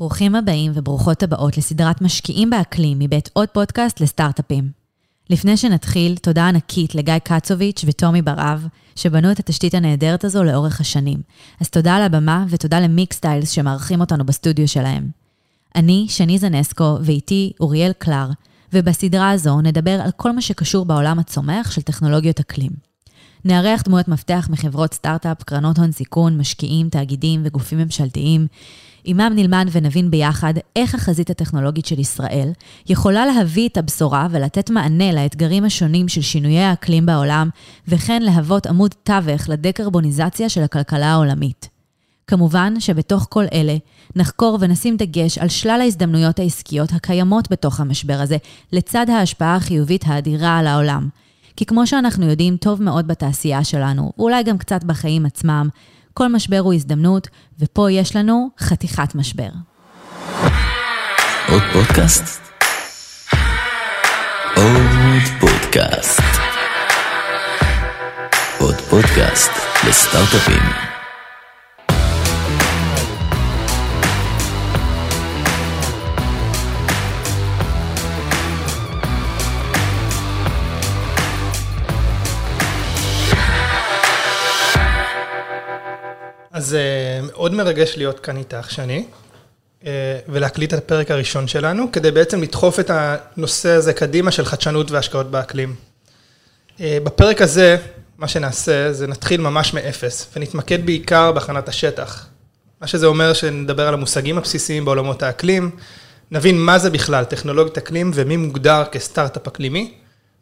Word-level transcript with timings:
ברוכים 0.00 0.34
הבאים 0.34 0.72
וברוכות 0.74 1.22
הבאות 1.22 1.58
לסדרת 1.58 2.02
משקיעים 2.02 2.50
באקלים 2.50 2.98
מבית 2.98 3.30
עוד 3.32 3.48
פודקאסט 3.48 4.00
לסטארט-אפים. 4.00 4.70
לפני 5.30 5.56
שנתחיל, 5.56 6.16
תודה 6.16 6.48
ענקית 6.48 6.94
לגיא 6.94 7.18
קצוביץ' 7.18 7.84
וטומי 7.86 8.22
בר-אב, 8.22 8.66
שבנו 8.96 9.32
את 9.32 9.38
התשתית 9.38 9.74
הנהדרת 9.74 10.24
הזו 10.24 10.44
לאורך 10.44 10.80
השנים. 10.80 11.20
אז 11.60 11.70
תודה 11.70 11.94
על 11.94 12.02
הבמה 12.02 12.44
ותודה 12.48 12.80
למיקסטיילס 12.80 13.50
שמארחים 13.50 14.00
אותנו 14.00 14.26
בסטודיו 14.26 14.68
שלהם. 14.68 15.10
אני 15.76 16.06
שני 16.08 16.38
זנסקו 16.38 16.96
ואיתי 17.02 17.52
אוריאל 17.60 17.92
קלר, 17.98 18.28
ובסדרה 18.72 19.30
הזו 19.30 19.60
נדבר 19.60 20.00
על 20.00 20.10
כל 20.16 20.32
מה 20.32 20.40
שקשור 20.40 20.84
בעולם 20.84 21.18
הצומח 21.18 21.70
של 21.70 21.82
טכנולוגיות 21.82 22.40
אקלים. 22.40 22.72
נארח 23.44 23.82
דמויות 23.82 24.08
מפתח 24.08 24.48
מחברות 24.50 24.94
סטארט-אפ, 24.94 25.42
קרנות 25.42 25.78
הון 25.78 25.92
סיכון, 25.92 26.38
משקיעים, 26.38 26.88
תאגידים 26.88 27.42
וגופים 27.44 27.78
ממשלתיים. 27.78 28.46
עמם 29.04 29.32
נלמד 29.34 29.68
ונבין 29.72 30.10
ביחד 30.10 30.54
איך 30.76 30.94
החזית 30.94 31.30
הטכנולוגית 31.30 31.86
של 31.86 31.98
ישראל 31.98 32.50
יכולה 32.88 33.26
להביא 33.26 33.68
את 33.68 33.76
הבשורה 33.76 34.28
ולתת 34.30 34.70
מענה 34.70 35.12
לאתגרים 35.12 35.64
השונים 35.64 36.08
של 36.08 36.20
שינויי 36.20 36.62
האקלים 36.62 37.06
בעולם, 37.06 37.48
וכן 37.88 38.22
להוות 38.22 38.66
עמוד 38.66 38.94
תווך 39.02 39.48
לדקרבוניזציה 39.48 40.48
של 40.48 40.62
הכלכלה 40.62 41.06
העולמית. 41.06 41.68
כמובן 42.26 42.80
שבתוך 42.80 43.26
כל 43.30 43.44
אלה 43.52 43.76
נחקור 44.16 44.58
ונשים 44.60 44.96
דגש 44.96 45.38
על 45.38 45.48
שלל 45.48 45.80
ההזדמנויות 45.80 46.38
העסקיות 46.38 46.92
הקיימות 46.92 47.50
בתוך 47.50 47.80
המשבר 47.80 48.18
הזה, 48.20 48.36
לצד 48.72 49.10
ההשפעה 49.10 49.56
החיובית 49.56 50.04
האדירה 50.06 50.58
על 50.58 50.66
העולם. 50.66 51.08
כי 51.56 51.66
כמו 51.66 51.86
שאנחנו 51.86 52.26
יודעים 52.26 52.56
טוב 52.56 52.82
מאוד 52.82 53.06
בתעשייה 53.06 53.64
שלנו, 53.64 54.12
ואולי 54.18 54.42
גם 54.42 54.58
קצת 54.58 54.84
בחיים 54.84 55.26
עצמם, 55.26 55.68
כל 56.14 56.28
משבר 56.28 56.58
הוא 56.58 56.74
הזדמנות, 56.74 57.28
ופה 57.58 57.90
יש 57.90 58.16
לנו 58.16 58.50
חתיכת 58.60 59.14
משבר. 59.14 59.48
עוד 61.48 61.62
פודקאסט? 61.72 62.40
עוד 64.56 65.22
פודקאסט. 65.40 66.20
עוד 68.58 68.74
פודקאסט 68.74 69.50
לסטארט-אפים. 69.88 70.99
אז 86.70 86.76
מאוד 87.22 87.54
מרגש 87.54 87.96
להיות 87.96 88.20
כאן 88.20 88.36
איתך, 88.36 88.70
שני, 88.70 89.04
אה, 89.80 89.84
ולהקליט 90.28 90.74
את 90.74 90.78
הפרק 90.78 91.10
הראשון 91.10 91.48
שלנו, 91.48 91.92
כדי 91.92 92.10
בעצם 92.10 92.42
לדחוף 92.42 92.80
את 92.80 92.90
הנושא 92.94 93.68
הזה 93.68 93.92
קדימה 93.92 94.30
של 94.30 94.44
חדשנות 94.44 94.90
והשקעות 94.90 95.30
באקלים. 95.30 95.74
אה, 96.76 96.80
בפרק 97.04 97.42
הזה, 97.42 97.76
מה 98.18 98.28
שנעשה, 98.28 98.92
זה 98.92 99.06
נתחיל 99.06 99.40
ממש 99.40 99.74
מאפס, 99.74 100.26
ונתמקד 100.36 100.86
בעיקר 100.86 101.32
בהכנת 101.32 101.68
השטח. 101.68 102.26
מה 102.80 102.86
שזה 102.86 103.06
אומר 103.06 103.32
שנדבר 103.32 103.88
על 103.88 103.94
המושגים 103.94 104.38
הבסיסיים 104.38 104.84
בעולמות 104.84 105.22
האקלים, 105.22 105.70
נבין 106.30 106.58
מה 106.58 106.78
זה 106.78 106.90
בכלל 106.90 107.24
טכנולוגיית 107.24 107.78
אקלים 107.78 108.10
ומי 108.14 108.36
מוגדר 108.36 108.84
כסטארט-אפ 108.92 109.46
אקלימי, 109.48 109.94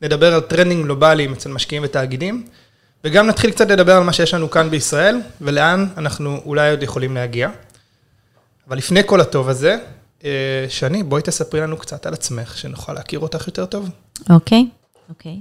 נדבר 0.02 0.34
על 0.34 0.40
טרנדים 0.40 0.82
גלובליים 0.82 1.32
אצל 1.32 1.50
משקיעים 1.50 1.82
ותאגידים, 1.84 2.46
וגם 3.08 3.26
נתחיל 3.26 3.50
קצת 3.50 3.70
לדבר 3.70 3.96
על 3.96 4.04
מה 4.04 4.12
שיש 4.12 4.34
לנו 4.34 4.50
כאן 4.50 4.70
בישראל, 4.70 5.20
ולאן 5.40 5.86
אנחנו 5.96 6.36
אולי 6.44 6.70
עוד 6.70 6.82
יכולים 6.82 7.14
להגיע. 7.14 7.50
אבל 8.68 8.76
לפני 8.76 9.00
כל 9.06 9.20
הטוב 9.20 9.48
הזה, 9.48 9.76
אה, 10.24 10.66
שני, 10.68 11.02
בואי 11.02 11.22
תספרי 11.22 11.60
לנו 11.60 11.76
קצת 11.76 12.06
על 12.06 12.14
עצמך, 12.14 12.58
שנוכל 12.58 12.92
להכיר 12.92 13.18
אותך 13.20 13.46
יותר 13.46 13.66
טוב. 13.66 13.90
אוקיי, 14.30 14.68
אוקיי. 15.08 15.40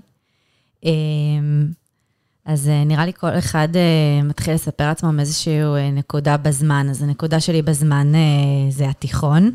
אמ, 0.84 1.68
אז 2.46 2.68
אה, 2.68 2.84
נראה 2.84 3.06
לי 3.06 3.14
כל 3.14 3.38
אחד 3.38 3.68
אה, 3.76 4.24
מתחיל 4.24 4.54
לספר 4.54 4.88
לעצמו 4.88 5.12
מאיזושהי 5.12 5.92
נקודה 5.94 6.38
בזמן. 6.38 6.88
אז 6.90 7.02
הנקודה 7.04 7.40
שלי 7.40 7.62
בזמן 7.62 8.14
זה 8.70 8.90
התיכון, 8.90 9.52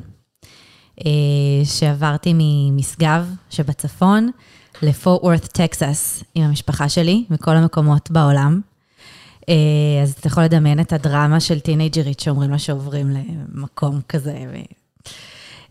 שעברתי 1.64 2.32
ממשגב 2.34 3.26
שבצפון. 3.50 4.30
ל 4.82 4.90
Fort 4.90 5.22
Worth, 5.22 5.44
טקסס, 5.44 6.24
עם 6.34 6.44
המשפחה 6.44 6.88
שלי, 6.88 7.24
מכל 7.30 7.50
המקומות 7.50 8.10
בעולם. 8.10 8.60
אה, 9.48 9.54
אז 10.02 10.14
אתה 10.18 10.26
יכול 10.26 10.42
לדמיין 10.42 10.80
את 10.80 10.92
הדרמה 10.92 11.40
של 11.40 11.60
טינג'רית 11.60 12.20
שאומרים 12.20 12.50
לה 12.50 12.58
שעוברים 12.58 13.10
למקום 13.10 14.00
כזה. 14.08 14.34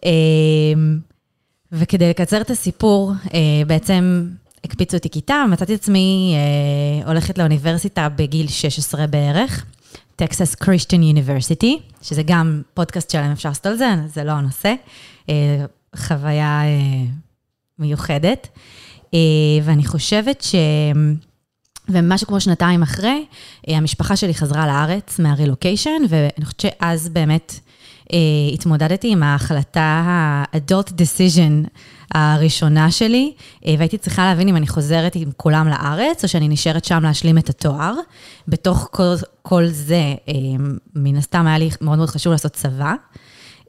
אה, 0.06 0.12
וכדי 1.72 2.10
לקצר 2.10 2.42
את 2.42 2.50
הסיפור, 2.50 3.12
אה, 3.34 3.40
בעצם 3.68 4.30
הקפיצו 4.64 4.98
אותי 4.98 5.10
כיתה, 5.10 5.46
מצאתי 5.52 5.76
את 5.76 5.80
עצמי 5.80 6.36
הולכת 7.06 7.38
לאוניברסיטה 7.38 8.10
בגיל 8.10 8.48
16 8.48 9.08
בערך, 9.08 9.66
Texas 10.16 10.56
Christian 10.56 11.04
University, 11.04 11.80
שזה 12.02 12.24
גם 12.26 12.62
פודקאסט 12.74 13.10
שלהם, 13.10 13.32
אפשר 13.32 13.50
לעשות 13.50 13.66
על 13.66 13.76
זה, 13.76 13.88
זה 14.14 14.24
לא 14.24 14.32
הנושא. 14.32 14.74
חוויה 15.96 16.62
מיוחדת. 17.80 18.48
אה, 19.14 19.20
ואני 19.64 19.86
חושבת 19.86 20.42
ש... 20.42 20.56
ומשהו 21.90 22.28
כמו 22.28 22.42
שנתיים 22.42 22.82
אחרי, 22.82 23.26
אה, 23.70 23.78
המשפחה 23.78 24.16
שלי 24.16 24.34
חזרה 24.34 24.68
לארץ 24.68 25.20
מהרילוקיישן, 25.20 26.02
ואני 26.10 26.46
חושבת 26.46 26.60
שאז 26.60 27.10
באמת 27.10 27.60
אה, 28.14 28.18
התמודדתי 28.54 29.12
עם 29.12 29.24
ההחלטה 29.24 30.04
ה-adult 30.06 30.90
decision 30.90 31.68
הראשונה 32.14 32.92
שלי, 32.92 33.34
והייתי 33.66 33.98
צריכה 33.98 34.26
להבין 34.26 34.48
אם 34.48 34.56
אני 34.56 34.68
חוזרת 34.68 35.16
עם 35.16 35.30
כולם 35.38 35.68
לארץ, 35.68 36.24
או 36.24 36.30
שאני 36.30 36.48
נשארת 36.48 36.86
שם 36.86 37.04
להשלים 37.04 37.38
את 37.38 37.50
התואר. 37.50 37.94
בתוך 38.48 38.88
כל, 38.92 39.14
כל 39.42 39.68
זה, 39.68 40.16
מן 40.96 41.16
הסתם 41.16 41.48
היה 41.48 41.58
לי 41.58 41.70
מאוד 41.82 41.98
מאוד 41.98 42.10
חשוב 42.10 42.32
לעשות 42.32 42.52
צבא. 42.52 42.94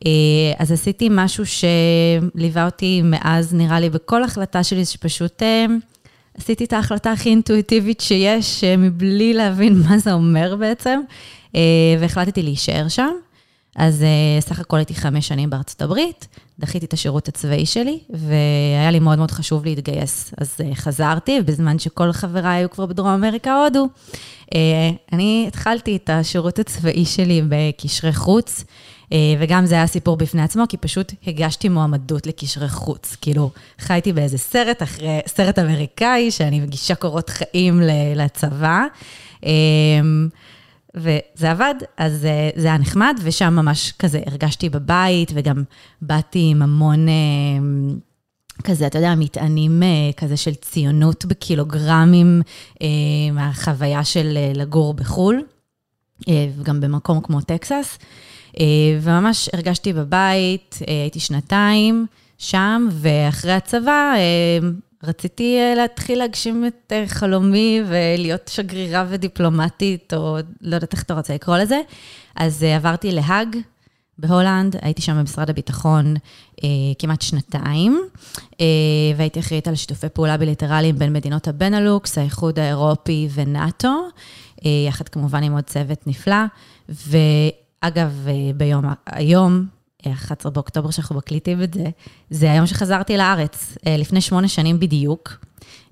אה, 0.06 0.52
אז 0.58 0.72
עשיתי 0.72 1.08
משהו 1.10 1.44
שליווה 1.46 2.64
אותי 2.64 3.02
מאז, 3.04 3.54
נראה 3.54 3.80
לי, 3.80 3.90
בכל 3.90 4.24
החלטה 4.24 4.64
שלי, 4.64 4.84
שפשוט 4.84 5.42
אה, 5.42 5.66
עשיתי 6.38 6.64
את 6.64 6.72
ההחלטה 6.72 7.12
הכי 7.12 7.28
אינטואיטיבית 7.28 8.00
שיש, 8.00 8.64
אה, 8.64 8.76
מבלי 8.76 9.34
להבין 9.34 9.78
מה 9.88 9.98
זה 9.98 10.12
אומר 10.12 10.56
בעצם, 10.56 11.00
והחלטתי 12.00 12.42
להישאר 12.42 12.88
שם. 12.88 13.10
אז 13.76 14.04
סך 14.40 14.60
הכל 14.60 14.76
הייתי 14.76 14.94
חמש 14.94 15.28
שנים 15.28 15.50
בארצות 15.50 15.82
הברית, 15.82 16.28
דחיתי 16.58 16.86
את 16.86 16.92
השירות 16.92 17.28
הצבאי 17.28 17.66
שלי, 17.66 17.98
והיה 18.10 18.90
לי 18.90 18.98
מאוד 18.98 19.18
מאוד 19.18 19.30
חשוב 19.30 19.64
להתגייס. 19.64 20.34
אז 20.38 20.56
חזרתי, 20.74 21.40
בזמן 21.40 21.78
שכל 21.78 22.12
חבריי 22.12 22.56
היו 22.56 22.70
כבר 22.70 22.86
בדרום 22.86 23.08
אמריקה, 23.08 23.62
הודו. 23.64 23.88
אני 25.12 25.44
התחלתי 25.48 25.96
את 25.96 26.10
השירות 26.10 26.58
הצבאי 26.58 27.04
שלי 27.04 27.42
בקשרי 27.48 28.12
חוץ. 28.12 28.64
אה, 29.12 29.34
וגם 29.38 29.66
זה 29.66 29.74
היה 29.74 29.86
סיפור 29.86 30.16
בפני 30.16 30.42
עצמו, 30.42 30.64
כי 30.68 30.76
פשוט 30.76 31.12
הגשתי 31.26 31.68
מועמדות 31.68 32.26
לקשרי 32.26 32.68
חוץ. 32.68 33.16
כאילו, 33.20 33.50
חייתי 33.78 34.12
באיזה 34.12 34.38
סרט 34.38 34.82
אחרי, 34.82 35.20
סרט 35.26 35.58
אמריקאי, 35.58 36.30
שאני 36.30 36.60
מגישה 36.60 36.94
קורות 36.94 37.30
חיים 37.30 37.80
לצבא. 38.16 38.84
אה, 39.46 39.50
וזה 40.94 41.50
עבד, 41.50 41.74
אז 41.96 42.24
אה, 42.24 42.50
זה 42.56 42.66
היה 42.66 42.78
נחמד, 42.78 43.20
ושם 43.22 43.54
ממש 43.56 43.92
כזה 43.98 44.20
הרגשתי 44.26 44.68
בבית, 44.68 45.32
וגם 45.34 45.62
באתי 46.02 46.48
עם 46.50 46.62
המון 46.62 47.06
כזה, 48.64 48.86
אתה 48.86 48.98
יודע, 48.98 49.14
מטענים 49.14 49.82
כזה 50.16 50.36
של 50.36 50.54
ציונות 50.54 51.24
בקילוגרמים, 51.24 52.42
מהחוויה 53.32 54.04
של 54.04 54.38
לגור 54.54 54.94
בחו"ל, 54.94 55.42
וגם 56.28 56.80
במקום 56.80 57.20
כמו 57.20 57.40
טקסס. 57.40 57.98
אה, 58.60 58.64
וממש 59.00 59.48
הרגשתי 59.52 59.92
בבית, 59.92 60.78
אה, 60.88 61.02
הייתי 61.02 61.20
שנתיים 61.20 62.06
שם, 62.38 62.88
ואחרי 62.90 63.52
הצבא 63.52 64.12
אה, 64.16 64.68
רציתי 65.04 65.58
להתחיל 65.76 66.18
להגשים 66.18 66.66
את 66.66 66.92
חלומי 67.06 67.82
ולהיות 67.86 68.48
שגרירה 68.48 69.04
ודיפלומטית, 69.08 70.14
או 70.14 70.38
לא 70.60 70.74
יודעת 70.74 70.92
איך 70.92 71.02
אתה 71.02 71.14
רוצה 71.14 71.34
לקרוא 71.34 71.56
לזה. 71.56 71.80
אז 72.36 72.62
עברתי 72.62 73.12
להאג 73.12 73.56
בהולנד, 74.18 74.76
הייתי 74.82 75.02
שם 75.02 75.18
במשרד 75.18 75.50
הביטחון 75.50 76.14
אה, 76.64 76.68
כמעט 76.98 77.22
שנתיים, 77.22 78.00
אה, 78.60 78.66
והייתי 79.16 79.40
אחראית 79.40 79.68
על 79.68 79.74
שיתופי 79.74 80.08
פעולה 80.08 80.36
בילטרליים 80.36 80.98
בין 80.98 81.12
מדינות 81.12 81.48
הבנלוקס, 81.48 82.18
האיחוד 82.18 82.58
האירופי 82.58 83.28
ונאט"ו, 83.34 83.88
אה, 84.64 84.70
יחד 84.88 85.08
כמובן 85.08 85.42
עם 85.42 85.52
עוד 85.52 85.64
צוות 85.64 86.06
נפלא. 86.06 86.44
אגב, 87.82 88.26
אה, 88.28 88.32
ביום, 88.56 88.84
היום, 89.06 89.66
11 90.06 90.52
באוקטובר 90.52 90.90
שאנחנו 90.90 91.16
מקליטים 91.16 91.62
את 91.62 91.74
זה, 91.74 91.84
זה 92.30 92.52
היום 92.52 92.66
שחזרתי 92.66 93.16
לארץ, 93.16 93.76
אה, 93.86 93.96
לפני 93.96 94.20
שמונה 94.20 94.48
שנים 94.48 94.80
בדיוק, 94.80 95.44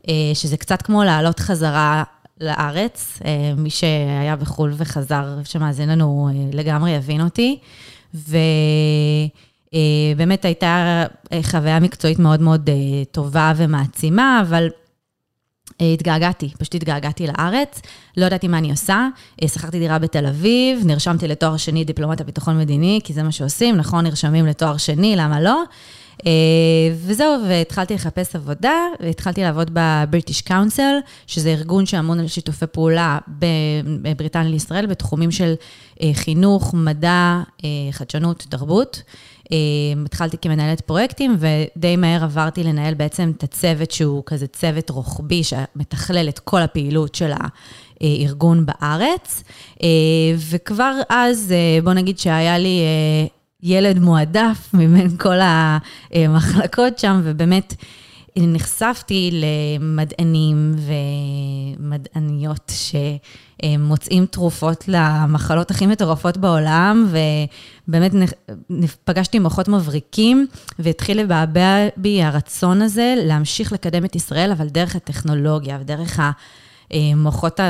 אה, 0.09 0.15
שזה 0.35 0.57
קצת 0.57 0.83
כמו 0.83 1.05
לעלות 1.05 1.41
חזרה 1.41 2.03
לארץ. 2.41 3.19
מי 3.57 3.71
שהיה 3.71 4.37
בחו"ל 4.37 4.73
וחזר, 4.77 5.39
שמאזין 5.45 5.89
לנו, 5.89 6.29
לגמרי 6.53 6.91
יבין 6.91 7.21
אותי. 7.21 7.59
ובאמת 9.75 10.45
הייתה 10.45 11.05
חוויה 11.43 11.81
מקצועית 11.81 12.19
מאוד 12.19 12.41
מאוד 12.41 12.71
אה, 12.71 12.75
טובה 13.11 13.53
ומעצימה, 13.57 14.43
אבל 14.43 14.65
אה, 14.65 14.71
התגעגעתי, 15.81 16.51
פשוט 16.59 16.75
התגעגעתי 16.75 17.27
לארץ, 17.27 17.81
לא 18.17 18.27
ידעתי 18.27 18.49
מה 18.49 18.59
אני 18.59 18.71
עושה, 18.71 19.09
אה, 19.43 19.49
שכרתי 19.49 19.79
דירה 19.79 19.99
בתל 19.99 20.27
אביב, 20.27 20.83
נרשמתי 20.85 21.29
לתואר 21.29 21.57
שני 21.57 21.85
דיפלומט 21.85 22.21
הביטחון 22.21 22.59
מדיני, 22.59 23.01
כי 23.05 23.13
זה 23.13 23.23
מה 23.23 23.33
שעושים, 23.33 23.77
נכון, 23.77 24.05
נרשמים 24.05 24.47
לתואר 24.47 24.77
שני, 24.77 25.17
למה 25.17 25.41
לא? 25.41 25.63
אה, 26.27 26.33
וזהו, 26.97 27.37
והתחלתי 27.49 27.95
לחפש 27.95 28.37
עבודה, 28.37 28.75
והתחלתי 29.01 29.41
לעבוד 29.41 29.71
בבריטיש 29.73 30.41
קאונסל, 30.41 30.95
שזה 31.27 31.51
ארגון 31.51 31.87
שאמון 31.87 32.21
על 32.21 32.27
שיתופי 32.27 32.67
פעולה 32.67 33.19
בבריטניה 34.03 34.51
לישראל, 34.51 34.87
בתחומים 34.87 35.31
של 35.31 35.55
חינוך, 36.13 36.75
מדע, 36.75 37.41
חדשנות, 37.93 38.47
תרבות. 38.49 39.03
התחלתי 40.07 40.37
כמנהלת 40.43 40.81
פרויקטים, 40.81 41.37
ודי 41.39 41.97
מהר 41.97 42.25
עברתי 42.25 42.65
לנהל 42.65 42.95
בעצם 42.95 43.33
את 43.37 43.43
הצוות 43.43 43.91
שהוא 43.91 44.23
כזה 44.27 44.47
צוות 44.47 44.91
רוחבי, 44.91 45.43
שמתכלל 45.45 46.29
את 46.29 46.39
כל 46.39 46.63
הפעילות 46.63 47.15
של 47.15 47.31
הארגון 48.01 48.67
בארץ. 48.67 49.45
וכבר 50.51 50.95
אז, 51.09 51.55
בוא 51.85 51.93
נגיד 51.93 52.19
שהיה 52.19 52.59
לי 52.59 52.81
ילד 53.63 53.99
מועדף 53.99 54.71
מבין 54.75 55.17
כל 55.17 55.39
המחלקות 55.41 56.99
שם, 56.99 57.21
ובאמת 57.25 57.75
נחשפתי 58.37 59.31
למדענים 59.33 60.75
ומדעניות 62.15 62.73
שמוצאים 63.63 64.27
תרופות 64.27 64.85
למחלות 64.89 65.71
הכי 65.71 65.87
מטורפות 65.87 66.37
בעולם, 66.37 67.09
ובאמת 67.89 68.13
פגשתי 69.05 69.39
מוחות 69.39 69.69
מבריקים, 69.69 70.47
והתחיל 70.79 71.21
לבעבע 71.21 71.89
בי 71.97 72.23
הרצון 72.23 72.83
הזה 72.83 73.15
להמשיך 73.19 73.73
לקדם 73.73 74.05
את 74.05 74.17
ישראל, 74.17 74.53
אבל 74.53 74.69
דרך 74.69 74.97
הטכנולוגיה 74.97 75.79
ודרך 75.81 76.21
המוחות 76.91 77.61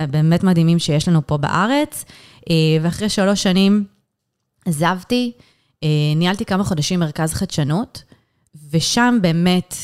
הבאמת 0.00 0.44
מדהימים 0.44 0.78
שיש 0.78 1.08
לנו 1.08 1.26
פה 1.26 1.36
בארץ. 1.36 2.04
ואחרי 2.82 3.08
שלוש 3.08 3.42
שנים 3.42 3.84
עזבתי, 4.66 5.32
ניהלתי 6.16 6.44
כמה 6.44 6.64
חודשים 6.64 7.00
מרכז 7.00 7.34
חדשנות, 7.34 8.02
ושם 8.70 9.18
באמת 9.22 9.74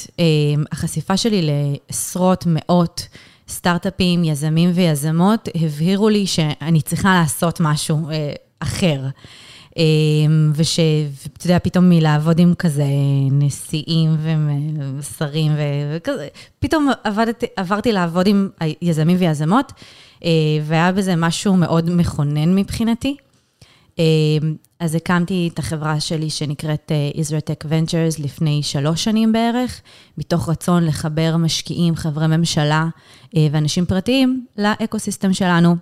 החשיפה 0.72 1.16
שלי 1.16 1.50
לעשרות, 1.50 2.44
מאות 2.46 3.06
סטארט-אפים, 3.48 4.24
יזמים 4.24 4.70
ויזמות, 4.74 5.48
הבהירו 5.54 6.08
לי 6.08 6.26
שאני 6.26 6.82
צריכה 6.82 7.14
לעשות 7.20 7.60
משהו 7.60 8.10
אה, 8.10 8.32
אחר. 8.60 9.00
אה, 9.78 9.84
ושאתה 10.54 11.46
יודע, 11.46 11.58
פתאום 11.58 11.88
מלעבוד 11.88 12.38
עם 12.38 12.54
כזה 12.54 12.84
נשיאים 13.30 14.16
ושרים 14.98 15.52
וכזה, 15.56 16.28
פתאום 16.58 16.90
עבדתי, 17.04 17.46
עברתי 17.56 17.92
לעבוד 17.92 18.26
עם 18.26 18.48
יזמים 18.82 19.16
ויזמות, 19.20 19.72
והיה 20.64 20.92
בזה 20.92 21.16
משהו 21.16 21.56
מאוד 21.56 21.90
מכונן 21.90 22.54
מבחינתי. 22.54 23.16
אז 24.80 24.94
הקמתי 24.94 25.50
את 25.54 25.58
החברה 25.58 26.00
שלי 26.00 26.30
שנקראת 26.30 26.92
Israel 27.14 27.50
Tech 27.50 27.66
Ventures 27.66 28.22
לפני 28.22 28.62
שלוש 28.62 29.04
שנים 29.04 29.32
בערך, 29.32 29.80
מתוך 30.19 30.48
רצון 30.48 30.84
לחבר 30.84 31.36
משקיעים, 31.36 31.96
חברי 31.96 32.26
ממשלה 32.26 32.88
ואנשים 33.34 33.86
פרטיים 33.86 34.46
לאקו-סיסטם 34.58 35.32
שלנו. 35.32 35.76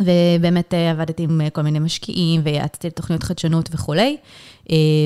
ובאמת 0.00 0.74
עבדתי 0.74 1.22
עם 1.22 1.40
כל 1.52 1.62
מיני 1.62 1.78
משקיעים 1.78 2.40
ויעצתי 2.44 2.86
לתוכניות 2.86 3.22
חדשנות 3.22 3.68
וכולי. 3.72 4.16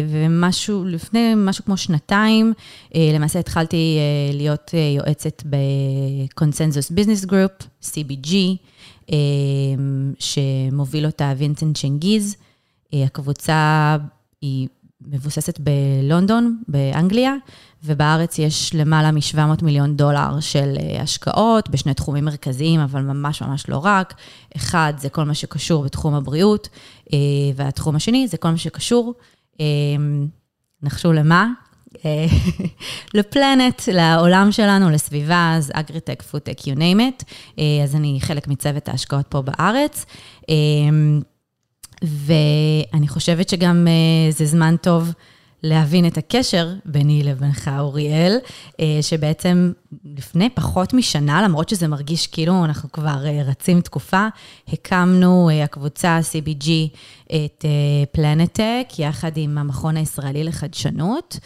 ומשהו, 0.08 0.84
לפני 0.84 1.32
משהו 1.36 1.64
כמו 1.64 1.76
שנתיים, 1.76 2.52
למעשה 2.94 3.38
התחלתי 3.38 3.98
להיות 4.32 4.70
יועצת 4.96 5.42
ב 5.46 5.61
Consensus 5.61 6.90
Business 6.90 7.24
Group, 7.24 7.52
CBG, 7.82 8.34
שמוביל 10.18 11.06
אותה 11.06 11.32
וינסנט 11.38 11.78
צ'נגיז. 11.78 12.36
הקבוצה 12.92 13.96
היא 14.40 14.68
מבוססת 15.06 15.60
בלונדון, 15.60 16.62
באנגליה, 16.68 17.34
ובארץ 17.84 18.38
יש 18.38 18.74
למעלה 18.74 19.10
מ-700 19.10 19.64
מיליון 19.64 19.96
דולר 19.96 20.40
של 20.40 20.74
השקעות 21.00 21.70
בשני 21.70 21.94
תחומים 21.94 22.24
מרכזיים, 22.24 22.80
אבל 22.80 23.02
ממש 23.02 23.42
ממש 23.42 23.68
לא 23.68 23.80
רק. 23.84 24.14
אחד, 24.56 24.92
זה 24.98 25.08
כל 25.08 25.24
מה 25.24 25.34
שקשור 25.34 25.84
בתחום 25.84 26.14
הבריאות, 26.14 26.68
והתחום 27.56 27.96
השני 27.96 28.28
זה 28.28 28.36
כל 28.36 28.50
מה 28.50 28.58
שקשור, 28.58 29.14
נחשו 30.82 31.12
למה? 31.12 31.48
לפלנט, 33.14 33.82
לעולם 33.92 34.52
שלנו, 34.52 34.90
לסביבה, 34.90 35.54
אז 35.56 35.72
אגריטק, 35.74 36.22
פודטק, 36.22 36.58
you 36.58 36.76
name 36.76 37.00
it. 37.00 37.24
אז 37.84 37.94
אני 37.94 38.18
חלק 38.20 38.48
מצוות 38.48 38.88
ההשקעות 38.88 39.26
פה 39.26 39.42
בארץ. 39.42 40.06
ואני 42.02 43.08
חושבת 43.08 43.48
שגם 43.48 43.86
זה 44.30 44.46
זמן 44.46 44.76
טוב 44.82 45.12
להבין 45.62 46.06
את 46.06 46.18
הקשר 46.18 46.68
ביני 46.84 47.22
לבינך, 47.22 47.70
אוריאל, 47.78 48.36
שבעצם 49.00 49.72
לפני 50.16 50.50
פחות 50.50 50.94
משנה, 50.94 51.42
למרות 51.42 51.68
שזה 51.68 51.88
מרגיש 51.88 52.26
כאילו 52.26 52.64
אנחנו 52.64 52.92
כבר 52.92 53.16
רצים 53.44 53.80
תקופה, 53.80 54.26
הקמנו, 54.68 55.50
הקבוצה 55.64 56.20
CBG, 56.32 56.68
את 57.26 57.64
פלנטק, 58.12 58.86
יחד 58.98 59.30
עם 59.36 59.58
המכון 59.58 59.96
הישראלי 59.96 60.44
לחדשנות. 60.44 61.38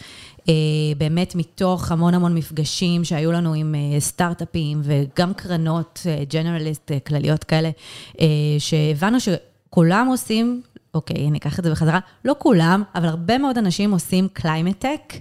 באמת 0.97 1.35
מתוך 1.35 1.91
המון 1.91 2.13
המון 2.13 2.35
מפגשים 2.35 3.03
שהיו 3.03 3.31
לנו 3.31 3.53
עם 3.53 3.75
סטארט-אפים 3.99 4.81
וגם 4.83 5.33
קרנות 5.33 6.05
ג'נרליסט 6.29 6.91
כלליות 7.07 7.43
כאלה, 7.43 7.69
שהבנו 8.59 9.17
שכולם 9.77 10.07
עושים, 10.07 10.61
אוקיי, 10.93 11.27
אני 11.27 11.37
אקח 11.37 11.59
את 11.59 11.63
זה 11.63 11.71
בחזרה, 11.71 11.99
לא 12.25 12.35
כולם, 12.39 12.83
אבל 12.95 13.07
הרבה 13.07 13.37
מאוד 13.37 13.57
אנשים 13.57 13.91
עושים 13.91 14.27
climate 14.33 14.80
tech, 14.80 15.13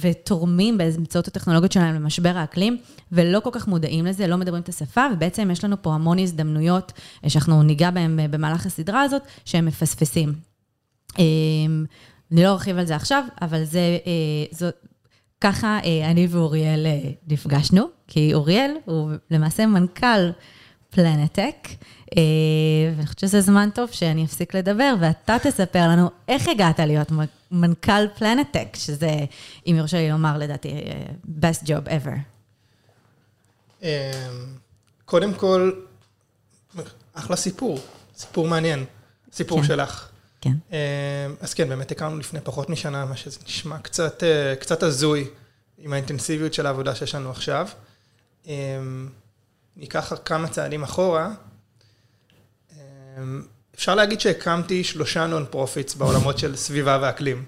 ותורמים 0.00 0.78
באמצעות 0.78 1.28
הטכנולוגיות 1.28 1.72
שלהם 1.72 1.94
למשבר 1.94 2.32
האקלים, 2.36 2.76
ולא 3.12 3.40
כל 3.40 3.50
כך 3.52 3.68
מודעים 3.68 4.06
לזה, 4.06 4.26
לא 4.26 4.36
מדברים 4.36 4.62
את 4.62 4.68
השפה, 4.68 5.06
ובעצם 5.12 5.50
יש 5.50 5.64
לנו 5.64 5.82
פה 5.82 5.94
המון 5.94 6.18
הזדמנויות 6.18 6.92
שאנחנו 7.28 7.62
ניגע 7.62 7.90
בהן 7.90 8.18
במהלך 8.30 8.66
הסדרה 8.66 9.02
הזאת, 9.02 9.22
שהם 9.44 9.66
מפספסים. 9.66 10.32
אני 11.18 12.42
לא 12.42 12.48
ארחיב 12.48 12.78
על 12.78 12.86
זה 12.86 12.96
עכשיו, 12.96 13.24
אבל 13.42 13.64
זה, 13.64 13.98
זאת, 14.50 14.74
ככה 15.40 15.78
אני 16.10 16.26
ואוריאל 16.30 16.86
נפגשנו, 17.28 17.84
כי 18.08 18.34
אוריאל 18.34 18.70
הוא 18.84 19.10
למעשה 19.30 19.66
מנכ"ל 19.66 20.30
פלנטק, 20.96 21.68
ואני 22.96 23.06
חושבת 23.06 23.18
שזה 23.18 23.40
זמן 23.40 23.68
טוב 23.74 23.90
שאני 23.92 24.24
אפסיק 24.24 24.54
לדבר, 24.54 24.94
ואתה 25.00 25.36
תספר 25.42 25.88
לנו 25.88 26.10
איך 26.28 26.48
הגעת 26.48 26.78
להיות 26.80 27.08
מנכ"ל 27.50 28.08
פלנטק, 28.18 28.68
שזה, 28.74 29.10
אם 29.66 29.74
יורשה 29.78 29.96
לי 29.96 30.10
לומר, 30.10 30.38
לדעתי, 30.38 30.72
best 31.40 31.64
job 31.64 31.88
ever. 33.82 33.86
קודם 35.04 35.34
כל, 35.34 35.72
אחלה 37.14 37.36
סיפור, 37.36 37.78
סיפור 38.16 38.48
מעניין, 38.48 38.84
סיפור 39.32 39.60
כן. 39.60 39.66
שלך. 39.66 40.08
כן. 40.40 40.52
אז 41.40 41.54
כן, 41.54 41.68
באמת 41.68 41.90
הכרנו 41.90 42.18
לפני 42.18 42.40
פחות 42.44 42.70
משנה, 42.70 43.04
מה 43.04 43.16
שזה 43.16 43.38
נשמע 43.46 43.78
קצת, 43.78 44.22
קצת 44.60 44.82
הזוי 44.82 45.28
עם 45.78 45.92
האינטנסיביות 45.92 46.54
של 46.54 46.66
העבודה 46.66 46.94
שיש 46.94 47.14
לנו 47.14 47.30
עכשיו. 47.30 47.68
ניקח 49.76 50.12
כמה 50.24 50.48
צעדים 50.48 50.82
אחורה. 50.82 51.30
אפשר 53.74 53.94
להגיד 53.94 54.20
שהקמתי 54.20 54.84
שלושה 54.84 55.26
nonprofits 55.26 55.94
בעולמות 55.94 56.38
של 56.38 56.56
סביבה 56.56 56.98
ואקלים. 57.02 57.44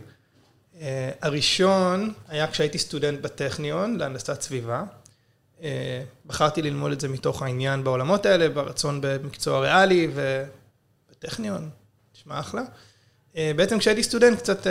הראשון 1.22 2.12
היה 2.28 2.50
כשהייתי 2.50 2.78
סטודנט 2.78 3.20
בטכניון 3.20 3.96
להנדסת 3.96 4.42
סביבה. 4.42 4.84
בחרתי 6.26 6.62
ללמוד 6.62 6.92
את 6.92 7.00
זה 7.00 7.08
מתוך 7.08 7.42
העניין 7.42 7.84
בעולמות 7.84 8.26
האלה, 8.26 8.48
ברצון 8.48 9.00
במקצוע 9.02 9.60
ריאלי 9.60 10.08
ובטכניון, 10.14 11.70
נשמע 12.16 12.40
אחלה. 12.40 12.62
בעצם 13.34 13.78
כשהייתי 13.78 14.02
סטודנט 14.02 14.38
קצת 14.38 14.66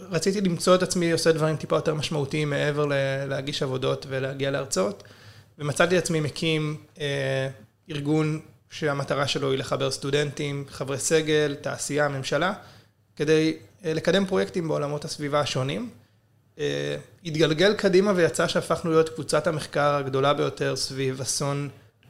רציתי 0.00 0.40
למצוא 0.40 0.74
את 0.74 0.82
עצמי 0.82 1.12
עושה 1.12 1.32
דברים 1.32 1.56
טיפה 1.56 1.76
יותר 1.76 1.94
משמעותיים 1.94 2.50
מעבר 2.50 2.86
להגיש 3.28 3.62
עבודות 3.62 4.06
ולהגיע 4.08 4.50
להרצאות, 4.50 5.02
ומצאתי 5.58 5.98
את 5.98 6.02
עצמי 6.02 6.20
מקים 6.20 6.76
ארגון 7.90 8.40
שהמטרה 8.70 9.28
שלו 9.28 9.50
היא 9.50 9.58
לחבר 9.58 9.90
סטודנטים, 9.90 10.64
חברי 10.68 10.98
סגל, 10.98 11.56
תעשייה, 11.60 12.08
ממשלה, 12.08 12.52
כדי 13.16 13.56
לקדם 13.84 14.26
פרויקטים 14.26 14.68
בעולמות 14.68 15.04
הסביבה 15.04 15.40
השונים. 15.40 15.90
התגלגל 17.24 17.74
קדימה 17.74 18.12
ויצא 18.16 18.48
שהפכנו 18.48 18.90
להיות 18.90 19.08
קבוצת 19.08 19.46
המחקר 19.46 19.94
הגדולה 19.94 20.34
ביותר 20.34 20.76
סביב 20.76 21.20
אסון 21.20 21.68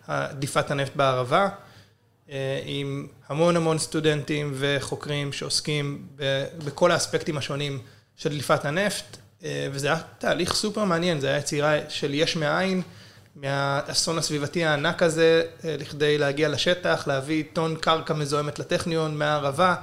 דליפת 0.08 0.70
הנפט 0.70 0.96
בערבה. 0.96 1.48
אה, 2.30 2.60
עם 2.64 3.06
המון 3.28 3.56
המון 3.56 3.78
סטודנטים 3.78 4.52
וחוקרים 4.54 5.32
שעוסקים 5.32 6.06
ב- 6.16 6.46
בכל 6.64 6.90
האספקטים 6.90 7.38
השונים 7.38 7.78
של 8.16 8.28
דליפת 8.28 8.64
הנפט, 8.64 9.16
אה, 9.44 9.68
וזה 9.72 9.86
היה 9.86 10.00
תהליך 10.18 10.54
סופר 10.54 10.84
מעניין, 10.84 11.20
זה 11.20 11.28
היה 11.28 11.38
יצירה 11.38 11.76
של 11.88 12.14
יש 12.14 12.36
מאין, 12.36 12.82
מהאסון 13.36 14.18
הסביבתי 14.18 14.64
הענק 14.64 15.02
הזה, 15.02 15.42
אה, 15.64 15.76
לכדי 15.78 16.18
להגיע 16.18 16.48
לשטח, 16.48 17.06
להביא 17.06 17.44
טון 17.52 17.76
קרקע 17.76 18.14
מזוהמת 18.14 18.58
לטכניון 18.58 19.18
מהערבה, 19.18 19.74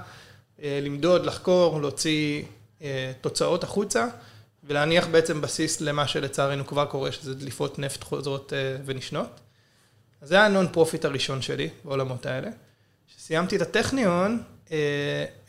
אה, 0.63 0.79
למדוד, 0.83 1.25
לחקור, 1.25 1.81
להוציא 1.81 2.43
אה, 2.81 3.12
תוצאות 3.22 3.63
החוצה, 3.63 4.07
ולהניח 4.63 5.07
בעצם 5.07 5.41
בסיס 5.41 5.81
למה 5.81 6.07
שלצערנו 6.07 6.67
כבר 6.67 6.86
קורה, 6.86 7.12
שזה 7.12 7.36
דליפות 7.36 7.79
נפט 7.79 8.03
חוזרות 8.03 8.53
ונשנות. 8.86 9.39
אז 10.22 10.29
זה 10.29 10.36
היה 10.36 10.45
ה 10.46 10.67
nonprofit 10.67 11.05
הראשון 11.05 11.41
שלי 11.41 11.69
בעולמות 11.86 12.25
האלה. 12.25 12.50
כשסיימתי 13.07 13.55
את 13.55 13.62
הטכניון, 13.62 14.43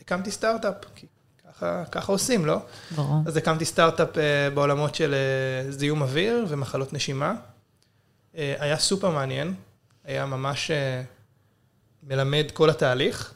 הקמתי 0.01 0.31
סטארט-אפ, 0.31 0.75
כי 0.95 1.05
ככה, 1.47 1.83
ככה 1.91 2.11
עושים, 2.11 2.45
לא? 2.45 2.57
ברור. 2.95 3.21
אז 3.25 3.37
הקמתי 3.37 3.65
סטארט-אפ 3.65 4.09
בעולמות 4.53 4.95
של 4.95 5.15
זיהום 5.69 6.01
אוויר 6.01 6.45
ומחלות 6.49 6.93
נשימה. 6.93 7.35
אה, 8.37 8.55
היה 8.59 8.77
סופר 8.77 9.09
מעניין, 9.09 9.53
היה 10.05 10.25
ממש 10.25 10.71
אה, 10.71 11.01
מלמד 12.03 12.45
כל 12.53 12.69
התהליך. 12.69 13.33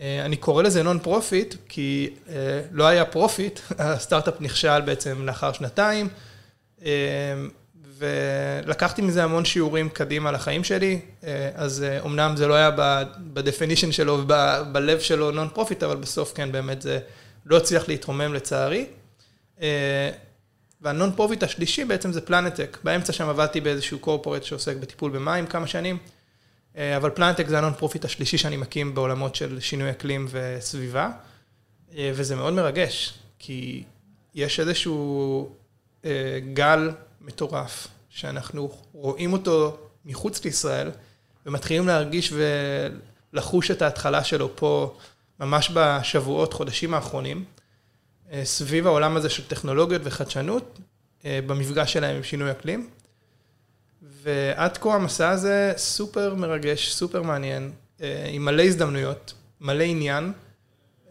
אה, 0.00 0.24
אני 0.24 0.36
קורא 0.36 0.62
לזה 0.62 0.82
nonprofit, 0.82 1.54
כי 1.68 2.14
לא 2.72 2.86
היה 2.86 3.04
profit, 3.04 3.60
הסטארט-אפ 3.78 4.40
נכשל 4.40 4.80
בעצם 4.80 5.26
לאחר 5.26 5.52
שנתיים, 5.52 6.08
ולקחתי 7.98 9.02
מזה 9.02 9.24
המון 9.24 9.44
שיעורים 9.44 9.88
קדימה 9.88 10.32
לחיים 10.32 10.64
שלי, 10.64 11.00
אז 11.54 11.84
אמנם 12.04 12.36
זה 12.36 12.46
לא 12.46 12.54
היה 12.54 12.70
ב-definition 13.32 13.92
שלו 13.92 14.18
ובלב 14.22 15.00
שלו 15.00 15.30
non-profit, 15.30 15.82
אבל 15.82 15.96
בסוף 15.96 16.32
כן, 16.34 16.52
באמת 16.52 16.82
זה 16.82 16.98
לא 17.46 17.56
הצליח 17.56 17.88
להתרומם 17.88 18.34
לצערי. 18.34 18.86
וה 20.82 21.12
non-profit 21.12 21.42
השלישי 21.42 21.84
בעצם 21.84 22.12
זה 22.12 22.20
פלנטק. 22.20 22.78
באמצע 22.84 23.12
שם 23.12 23.28
עבדתי 23.28 23.60
באיזשהו 23.60 23.98
corporate 23.98 24.44
שעוסק 24.44 24.76
בטיפול 24.76 25.10
במים 25.10 25.46
כמה 25.46 25.66
שנים, 25.66 25.98
אה, 26.76 26.96
אבל 26.96 27.10
פלנטק 27.10 27.48
זה 27.48 27.58
ה 27.58 27.74
non-profit 27.74 28.04
השלישי 28.04 28.38
שאני 28.38 28.56
מקים 28.56 28.94
בעולמות 28.94 29.34
של 29.34 29.60
שינוי 29.60 29.90
אקלים 29.90 30.26
וסביבה, 30.30 31.10
אה, 31.96 32.12
וזה 32.14 32.36
מאוד 32.36 32.52
מרגש, 32.52 33.14
כי 33.38 33.84
יש 34.34 34.60
איזשהו 34.60 35.48
אה, 36.04 36.38
גל 36.52 36.90
מטורף, 37.20 37.88
שאנחנו 38.08 38.70
רואים 38.92 39.32
אותו 39.32 39.76
מחוץ 40.04 40.44
לישראל, 40.44 40.90
ומתחילים 41.46 41.86
להרגיש 41.86 42.32
ולחוש 43.32 43.70
את 43.70 43.82
ההתחלה 43.82 44.24
שלו 44.24 44.56
פה, 44.56 44.96
ממש 45.40 45.70
בשבועות, 45.74 46.52
חודשים 46.52 46.94
האחרונים. 46.94 47.44
אה, 48.32 48.44
סביב 48.44 48.86
העולם 48.86 49.16
הזה 49.16 49.28
של 49.28 49.46
טכנולוגיות 49.48 50.02
וחדשנות, 50.04 50.78
אה, 51.24 51.40
במפגש 51.46 51.92
שלהם 51.92 52.16
עם 52.16 52.22
שינוי 52.22 52.50
אקלים. 52.50 52.88
ועד 54.02 54.78
כה 54.78 54.94
המסע 54.94 55.30
הזה 55.30 55.72
סופר 55.76 56.34
מרגש, 56.34 56.92
סופר 56.92 57.22
מעניין, 57.22 57.70
אה, 58.00 58.26
עם 58.28 58.44
מלא 58.44 58.62
הזדמנויות, 58.62 59.34
מלא 59.60 59.84
עניין, 59.84 60.32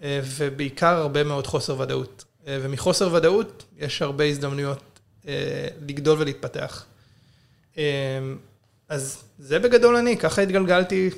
ובעיקר 0.04 0.96
הרבה 0.96 1.24
מאוד 1.24 1.48
חוסר 1.48 1.80
ודאות. 1.80 2.26
ומחוסר 2.46 3.14
ודאות 3.14 3.66
יש 3.78 4.02
הרבה 4.02 4.24
הזדמנויות 4.24 5.00
לגדול 5.88 6.22
ולהתפתח. 6.22 6.86
אז 8.90 9.24
זה 9.40 9.60
בגדול 9.60 9.96
אני, 9.96 10.18
ככה 10.18 10.42
התגלגלתי 10.42 11.10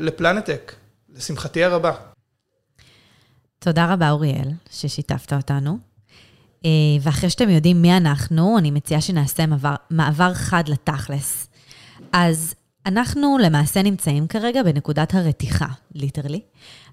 לפלנטק, 0.00 0.72
לשמחתי 1.14 1.64
הרבה. 1.64 1.96
תודה 3.58 3.92
רבה, 3.92 4.10
אוריאל, 4.10 4.50
ששיתפת 4.70 5.32
אותנו. 5.32 5.78
אה, 6.64 6.70
ואחרי 7.00 7.30
שאתם 7.30 7.50
יודעים 7.50 7.82
מי 7.82 7.96
אנחנו, 7.96 8.58
אני 8.58 8.70
מציעה 8.70 9.00
שנעשה 9.00 9.46
מעבר, 9.46 9.74
מעבר 9.90 10.34
חד 10.34 10.68
לתכלס. 10.68 11.48
אז 12.12 12.54
אנחנו 12.86 13.38
למעשה 13.38 13.82
נמצאים 13.82 14.26
כרגע 14.26 14.62
בנקודת 14.62 15.14
הרתיחה, 15.14 15.66
ליטרלי. 15.94 16.40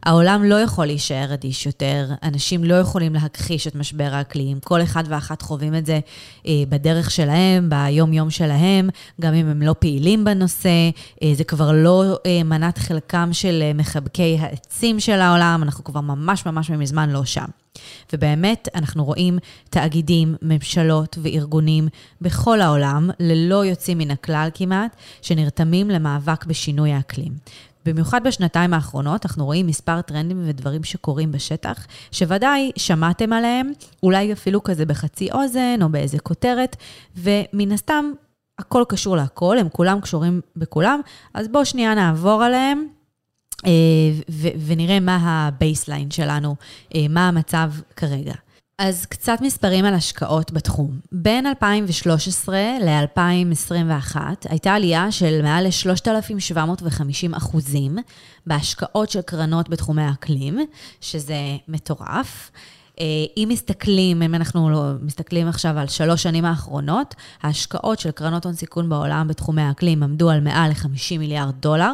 העולם 0.06 0.44
לא 0.44 0.56
יכול 0.56 0.86
להישאר 0.86 1.34
אדיש 1.34 1.65
יותר, 1.65 2.08
אנשים 2.24 2.63
לא 2.63 2.75
יכולים 2.75 3.13
להכחיש 3.13 3.68
את 3.68 3.75
משבר 3.75 4.10
האקלים, 4.12 4.60
כל 4.60 4.82
אחד 4.82 5.03
ואחת 5.08 5.42
חווים 5.42 5.75
את 5.75 5.86
זה 5.86 6.00
אה, 6.48 6.53
בדרך 6.70 7.12
שלהם, 7.12 7.70
ביום-יום 7.70 8.30
שלהם, 8.30 8.89
גם 9.22 9.34
אם 9.34 9.48
הם 9.48 9.62
לא 9.62 9.75
פעילים 9.80 10.25
בנושא, 10.25 10.70
אה, 11.24 11.32
זה 11.36 11.44
כבר 11.44 11.72
לא 11.72 12.18
אה, 12.25 12.44
מנת 12.44 12.77
חלקם 12.77 13.30
של 13.32 13.63
מחבקי 13.75 14.38
העצים 14.39 15.00
של 15.00 15.22
העולם, 15.22 15.60
אנחנו 15.63 15.84
כבר 15.84 16.01
ממש 16.01 16.46
ממש 16.46 16.70
מזמן 16.70 17.10
לא 17.10 17.25
שם. 17.25 17.46
ובאמת, 18.13 18.68
אנחנו 18.75 19.06
רואים 19.06 19.39
תאגידים, 19.70 20.36
ממשלות 20.42 21.18
וארגונים 21.22 21.88
בכל 22.22 22.62
העולם, 22.62 23.10
ללא 23.20 23.65
יוצאים 23.65 23.98
מן 23.98 24.12
הכלל 24.12 24.50
כמעט, 24.53 24.96
שנרתמים 25.22 25.89
למאבק 25.89 26.46
בשינוי 26.46 26.92
האקלים. 26.92 27.34
במיוחד 27.85 28.23
בשנתיים 28.23 28.73
האחרונות, 28.73 29.25
אנחנו 29.25 29.45
רואים 29.45 29.67
מספר 29.67 30.01
טרנדים 30.01 30.43
ודברים 30.45 30.83
שקורים 30.83 31.31
בשטח, 31.31 31.87
שוודאי 32.11 32.71
שמעתם 32.75 33.33
עליהם, 33.33 33.71
אולי 34.03 34.33
אפילו 34.33 34.63
כזה 34.63 34.85
בחצי 34.85 35.31
אוזן 35.31 35.79
או 35.81 35.89
באיזה 35.89 36.19
כותרת, 36.19 36.75
ומן 37.17 37.71
הסתם, 37.71 38.11
הכל 38.59 38.83
קשור 38.89 39.15
להכל, 39.15 39.57
הם 39.57 39.69
כולם 39.69 40.01
קשורים 40.01 40.41
בכולם, 40.55 40.99
אז 41.33 41.47
בואו 41.47 41.65
שנייה 41.65 41.95
נעבור 41.95 42.43
עליהם. 42.43 42.87
אה, 43.65 43.71
ונראה 44.67 44.99
מה 44.99 45.17
ה 45.22 45.31
baseline 45.31 46.12
שלנו, 46.11 46.55
אה, 46.95 47.05
מה 47.09 47.27
המצב 47.27 47.71
כרגע. 47.95 48.33
אז 48.85 49.05
קצת 49.05 49.37
מספרים 49.41 49.85
על 49.85 49.93
השקעות 49.93 50.51
בתחום. 50.51 50.99
בין 51.11 51.45
2013 51.45 52.57
ל-2021 52.81 54.15
הייתה 54.49 54.73
עלייה 54.73 55.11
של 55.11 55.41
מעל 55.41 55.67
ל-3,750 55.67 57.37
אחוזים 57.37 57.97
בהשקעות 58.47 59.09
של 59.09 59.21
קרנות 59.21 59.69
בתחומי 59.69 60.01
האקלים, 60.01 60.59
שזה 61.01 61.35
מטורף. 61.67 62.51
אה, 63.00 63.05
אם 63.38 63.47
מסתכלים, 63.51 64.21
אם 64.21 64.35
אנחנו 64.35 64.69
לא 64.69 64.91
מסתכלים 65.01 65.47
עכשיו 65.47 65.77
על 65.77 65.88
שלוש 65.88 66.23
שנים 66.23 66.45
האחרונות, 66.45 67.15
ההשקעות 67.41 68.00
של 68.00 68.12
קרנות 68.12 68.45
הון 68.45 68.53
סיכון 68.53 68.89
בעולם 68.89 69.27
בתחומי 69.27 69.62
האקלים 69.62 70.03
עמדו 70.03 70.29
על 70.29 70.39
מעל 70.41 70.71
ל-50 70.71 71.19
מיליארד 71.19 71.53
דולר, 71.59 71.93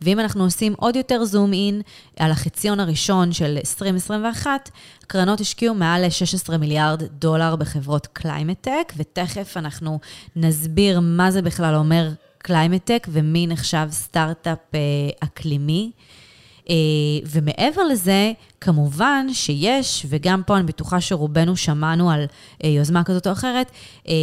ואם 0.00 0.20
אנחנו 0.20 0.44
עושים 0.44 0.74
עוד 0.78 0.96
יותר 0.96 1.24
זום 1.24 1.52
אין 1.52 1.82
על 2.18 2.30
החציון 2.30 2.80
הראשון 2.80 3.32
של 3.32 3.56
2021, 3.56 4.70
קרנות 5.06 5.40
השקיעו 5.40 5.74
מעל 5.74 6.06
ל-16 6.06 6.56
מיליארד 6.56 7.02
דולר 7.18 7.56
בחברות 7.56 8.06
climate 8.06 8.56
tech, 8.56 8.92
ותכף 8.96 9.56
אנחנו 9.56 9.98
נסביר 10.36 11.00
מה 11.00 11.30
זה 11.30 11.42
בכלל 11.42 11.74
אומר 11.74 12.10
climate 12.38 12.81
tech 12.81 13.06
ומי 13.10 13.46
נחשב 13.46 13.86
סטארט-אפ 13.90 14.58
אה, 14.74 14.80
אקלימי. 15.20 15.90
אה, 16.70 16.74
ומעבר 17.26 17.84
לזה, 17.84 18.32
כמובן 18.60 19.26
שיש, 19.32 20.06
וגם 20.08 20.42
פה 20.46 20.56
אני 20.56 20.66
בטוחה 20.66 21.00
שרובנו 21.00 21.56
שמענו 21.56 22.10
על 22.10 22.24
אה, 22.64 22.68
יוזמה 22.68 23.04
כזאת 23.04 23.26
או 23.26 23.32
אחרת, 23.32 23.70
אה, 24.08 24.14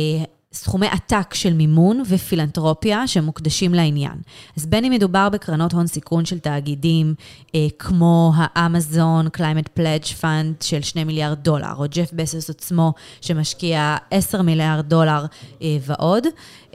סכומי 0.53 0.87
עתק 0.87 1.33
של 1.33 1.53
מימון 1.53 2.03
ופילנטרופיה 2.07 3.07
שמוקדשים 3.07 3.73
לעניין. 3.73 4.15
אז 4.57 4.65
בין 4.65 4.85
אם 4.85 4.91
מדובר 4.91 5.29
בקרנות 5.29 5.73
הון 5.73 5.87
סיכון 5.87 6.25
של 6.25 6.39
תאגידים 6.39 7.15
אה, 7.55 7.67
כמו 7.79 8.33
האמזון 8.35 9.27
Climate 9.37 9.79
Pledge 9.79 10.21
Fund 10.21 10.63
של 10.65 10.81
2 10.81 11.07
מיליארד 11.07 11.37
דולר, 11.43 11.73
או 11.77 11.85
ג'ף 11.89 12.13
בסוס 12.13 12.49
עצמו 12.49 12.93
שמשקיע 13.21 13.97
10 14.11 14.41
מיליארד 14.41 14.89
דולר 14.89 15.25
אה, 15.61 15.77
ועוד, 15.81 16.23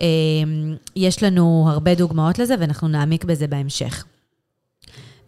אה, 0.00 0.06
יש 0.96 1.22
לנו 1.22 1.66
הרבה 1.70 1.94
דוגמאות 1.94 2.38
לזה 2.38 2.54
ואנחנו 2.60 2.88
נעמיק 2.88 3.24
בזה 3.24 3.46
בהמשך. 3.46 4.04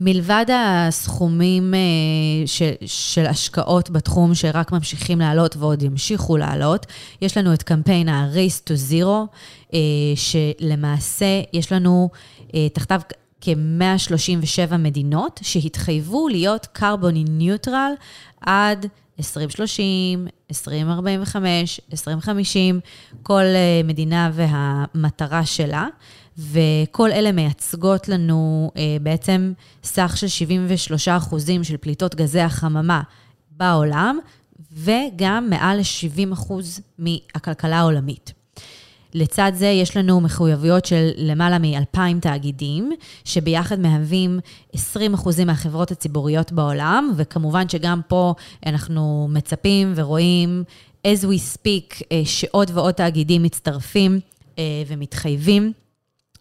מלבד 0.01 0.45
הסכומים 0.55 1.75
אה, 1.75 2.47
של, 2.47 2.71
של 2.87 3.27
השקעות 3.27 3.91
בתחום 3.91 4.35
שרק 4.35 4.73
ממשיכים 4.73 5.19
לעלות 5.21 5.57
ועוד 5.57 5.83
ימשיכו 5.83 6.37
לעלות, 6.37 6.87
יש 7.23 7.37
לנו 7.37 7.55
את 7.55 7.63
קמפיין 7.63 8.09
ה-Race 8.09 8.69
to 8.69 8.93
Zero, 8.93 9.37
אה, 9.75 9.79
שלמעשה 10.17 11.43
יש 11.53 11.73
לנו 11.73 12.09
אה, 12.55 12.69
תחתיו 12.69 13.01
כ-137 13.41 14.77
מדינות 14.77 15.41
שהתחייבו 15.43 16.29
להיות 16.29 16.67
קרבוני 16.73 17.25
ניוטרל 17.29 17.93
עד 18.41 18.87
2030, 19.19 20.27
2045, 20.51 21.81
2050, 21.93 22.81
כל 23.23 23.45
מדינה 23.85 24.31
והמטרה 24.33 25.47
שלה. 25.47 25.87
וכל 26.39 27.13
אלה 27.13 27.33
מייצגות 27.33 28.09
לנו 28.09 28.71
אה, 28.77 28.97
בעצם 29.03 29.53
סך 29.85 30.13
של 30.17 30.29
73 30.29 31.09
אחוזים 31.09 31.65
של 31.65 31.77
פליטות 31.77 32.15
גזי 32.15 32.41
החממה 32.41 33.03
בעולם, 33.51 34.19
וגם 34.73 35.47
מעל 35.51 35.79
ל-70 35.79 36.33
אחוז 36.33 36.81
מהכלכלה 36.99 37.79
העולמית. 37.79 38.33
לצד 39.15 39.53
זה 39.55 39.67
יש 39.67 39.97
לנו 39.97 40.21
מחויבויות 40.21 40.85
של 40.85 41.11
למעלה 41.17 41.59
מ-2,000 41.59 42.21
תאגידים, 42.21 42.93
שביחד 43.25 43.81
מהווים 43.81 44.41
20% 44.77 44.79
מהחברות 45.47 45.91
הציבוריות 45.91 46.53
בעולם, 46.53 47.13
וכמובן 47.17 47.69
שגם 47.69 48.01
פה 48.09 48.35
אנחנו 48.67 49.29
מצפים 49.31 49.93
ורואים, 49.97 50.65
as 51.07 51.23
we 51.23 51.57
speak, 51.57 52.03
אה, 52.13 52.23
שעוד 52.25 52.71
ועוד 52.75 52.95
תאגידים 52.95 53.43
מצטרפים 53.43 54.21
אה, 54.59 54.83
ומתחייבים, 54.87 55.73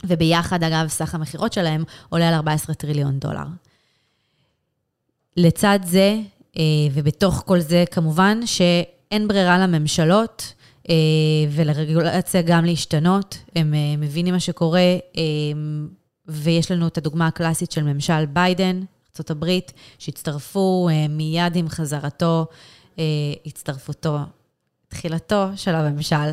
וביחד, 0.03 0.63
אגב, 0.63 0.87
סך 0.87 1.15
המכירות 1.15 1.53
שלהם 1.53 1.83
עולה 2.09 2.27
על 2.27 2.33
14 2.33 2.75
טריליון 2.75 3.19
דולר. 3.19 3.45
לצד 5.37 5.79
זה, 5.83 6.19
אה, 6.57 6.63
ובתוך 6.93 7.43
כל 7.45 7.59
זה, 7.59 7.83
כמובן 7.91 8.39
שאין 8.45 9.27
ברירה 9.27 9.59
לממשלות, 9.59 10.53
אה, 10.89 10.95
ולרגולציה 11.51 12.41
גם 12.41 12.65
להשתנות. 12.65 13.37
הם 13.55 13.73
אה, 13.73 13.97
מבינים 13.97 14.33
מה 14.33 14.39
שקורה, 14.39 14.97
ויש 16.27 16.71
לנו 16.71 16.87
את 16.87 16.97
הדוגמה 16.97 17.27
הקלאסית 17.27 17.71
של 17.71 17.83
ממשל 17.83 18.25
ביידן, 18.25 18.81
ארה"ב, 19.19 19.59
שהצטרפו 19.99 20.89
מיד 21.09 21.55
עם 21.55 21.69
חזרתו, 21.69 22.45
הצטרפותו, 23.45 24.17
תחילתו 24.93 25.47
של 25.55 25.75
הממשל 25.75 26.31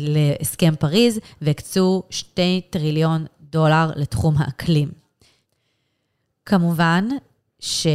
להסכם 0.00 0.74
פריז, 0.78 1.20
והקצו 1.42 2.02
2 2.10 2.60
טריליון 2.70 3.26
דולר 3.50 3.90
לתחום 3.96 4.34
האקלים. 4.38 4.88
כמובן, 6.46 7.08
ש... 7.60 7.86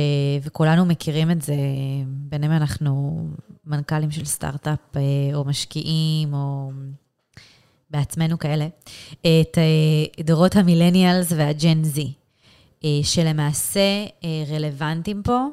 וכולנו 0.44 0.86
מכירים 0.86 1.32
את 1.32 1.42
זה, 1.42 1.56
בין 2.06 2.44
אם 2.44 2.52
אנחנו 2.52 3.24
מנכ"לים 3.66 4.12
של 4.12 4.26
סטארט-אפ 4.26 4.80
אה, 4.96 5.02
או 5.34 5.46
משקיעים 5.46 6.34
או 6.34 6.72
בעצמנו 7.90 8.40
כאלה, 8.40 8.68
את 9.22 9.58
אה, 9.58 10.24
דורות 10.24 10.56
המילניאלס 10.56 11.32
והג'ן 11.32 11.84
זי, 11.84 12.14
אה, 12.84 12.90
שלמעשה 13.04 14.06
רלוונטיים 14.50 15.24
פה 15.24 15.46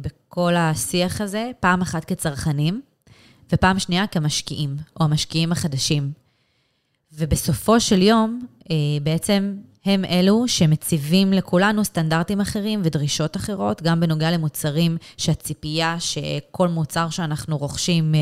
בכל 0.00 0.56
השיח 0.56 1.20
הזה, 1.20 1.50
פעם 1.60 1.82
אחת 1.82 2.04
כצרכנים 2.04 2.82
ופעם 3.52 3.78
שנייה 3.78 4.06
כמשקיעים, 4.06 4.76
או 5.00 5.04
המשקיעים 5.04 5.52
החדשים. 5.52 6.12
ובסופו 7.12 7.80
של 7.80 8.02
יום, 8.02 8.46
בעצם 9.02 9.56
הם 9.84 10.04
אלו 10.04 10.48
שמציבים 10.48 11.32
לכולנו 11.32 11.84
סטנדרטים 11.84 12.40
אחרים 12.40 12.80
ודרישות 12.84 13.36
אחרות, 13.36 13.82
גם 13.82 14.00
בנוגע 14.00 14.30
למוצרים 14.30 14.96
שהציפייה 15.16 15.96
שכל 16.00 16.68
מוצר 16.68 17.10
שאנחנו 17.10 17.58
רוכשים 17.58 18.14
אה, 18.14 18.20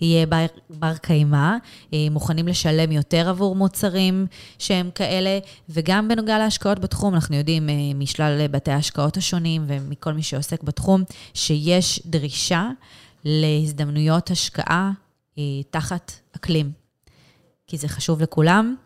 יהיה 0.00 0.26
בר, 0.26 0.46
בר 0.70 0.96
קיימא, 0.96 1.56
אה, 1.92 1.98
מוכנים 2.10 2.48
לשלם 2.48 2.92
יותר 2.92 3.28
עבור 3.28 3.56
מוצרים 3.56 4.26
שהם 4.58 4.90
כאלה, 4.94 5.38
וגם 5.68 6.08
בנוגע 6.08 6.38
להשקעות 6.38 6.78
בתחום, 6.78 7.14
אנחנו 7.14 7.36
יודעים 7.36 7.68
אה, 7.68 7.74
משלל 7.94 8.46
בתי 8.50 8.70
ההשקעות 8.70 9.16
השונים 9.16 9.64
ומכל 9.66 10.12
מי 10.12 10.22
שעוסק 10.22 10.62
בתחום, 10.62 11.02
שיש 11.34 12.02
דרישה 12.06 12.68
להזדמנויות 13.28 14.30
השקעה 14.30 14.92
תחת 15.70 16.12
אקלים, 16.36 16.72
כי 17.66 17.76
זה 17.76 17.88
חשוב 17.88 18.22
לכולם. 18.22 18.76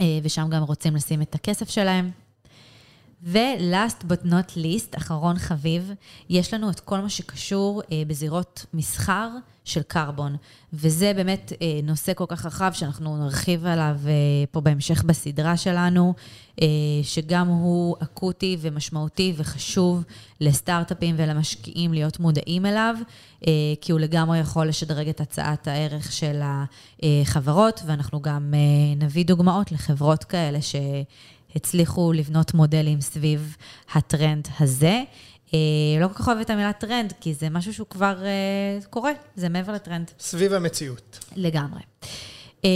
אה, 0.00 0.18
ושם 0.22 0.48
גם 0.50 0.62
רוצים 0.62 0.96
לשים 0.96 1.22
את 1.22 1.34
הכסף 1.34 1.70
שלהם. 1.70 2.10
ו-last 3.22 4.04
but 4.08 4.26
not 4.26 4.56
least, 4.56 4.96
אחרון 4.96 5.38
חביב, 5.38 5.92
יש 6.30 6.54
לנו 6.54 6.70
את 6.70 6.80
כל 6.80 7.00
מה 7.00 7.08
שקשור 7.08 7.82
אה, 7.92 8.02
בזירות 8.06 8.66
מסחר 8.74 9.28
של 9.64 9.82
קרבון. 9.82 10.36
וזה 10.72 11.12
באמת 11.16 11.52
אה, 11.62 11.80
נושא 11.82 12.14
כל 12.14 12.24
כך 12.28 12.46
רחב 12.46 12.70
שאנחנו 12.72 13.16
נרחיב 13.16 13.66
עליו 13.66 13.96
אה, 14.06 14.12
פה 14.50 14.60
בהמשך 14.60 15.04
בסדרה 15.04 15.56
שלנו, 15.56 16.14
אה, 16.62 16.66
שגם 17.02 17.48
הוא 17.48 17.96
אקוטי 18.02 18.56
ומשמעותי 18.60 19.32
וחשוב 19.36 20.04
לסטארט-אפים 20.40 21.14
ולמשקיעים 21.18 21.92
להיות 21.92 22.20
מודעים 22.20 22.66
אליו, 22.66 22.96
אה, 23.46 23.52
כי 23.80 23.92
הוא 23.92 24.00
לגמרי 24.00 24.38
יכול 24.38 24.68
לשדרג 24.68 25.08
את 25.08 25.20
הצעת 25.20 25.68
הערך 25.68 26.12
של 26.12 26.40
החברות, 27.02 27.82
ואנחנו 27.86 28.22
גם 28.22 28.54
אה, 28.54 29.04
נביא 29.04 29.24
דוגמאות 29.24 29.72
לחברות 29.72 30.24
כאלה 30.24 30.58
שהצליחו 31.52 32.12
לבנות 32.12 32.54
מודלים 32.54 33.00
סביב 33.00 33.56
הטרנד 33.94 34.48
הזה. 34.60 35.02
אה, 35.54 35.58
לא 36.00 36.08
כל 36.08 36.14
כך 36.14 36.28
אוהבת 36.28 36.44
את 36.44 36.50
המילה 36.50 36.72
טרנד, 36.72 37.12
כי 37.20 37.34
זה 37.34 37.50
משהו 37.50 37.74
שהוא 37.74 37.86
כבר 37.86 38.24
אה, 38.24 38.78
קורה, 38.90 39.12
זה 39.36 39.48
מעבר 39.48 39.72
לטרנד. 39.72 40.10
סביב 40.18 40.52
המציאות. 40.52 41.18
לגמרי. 41.36 41.80
אה, 42.64 42.70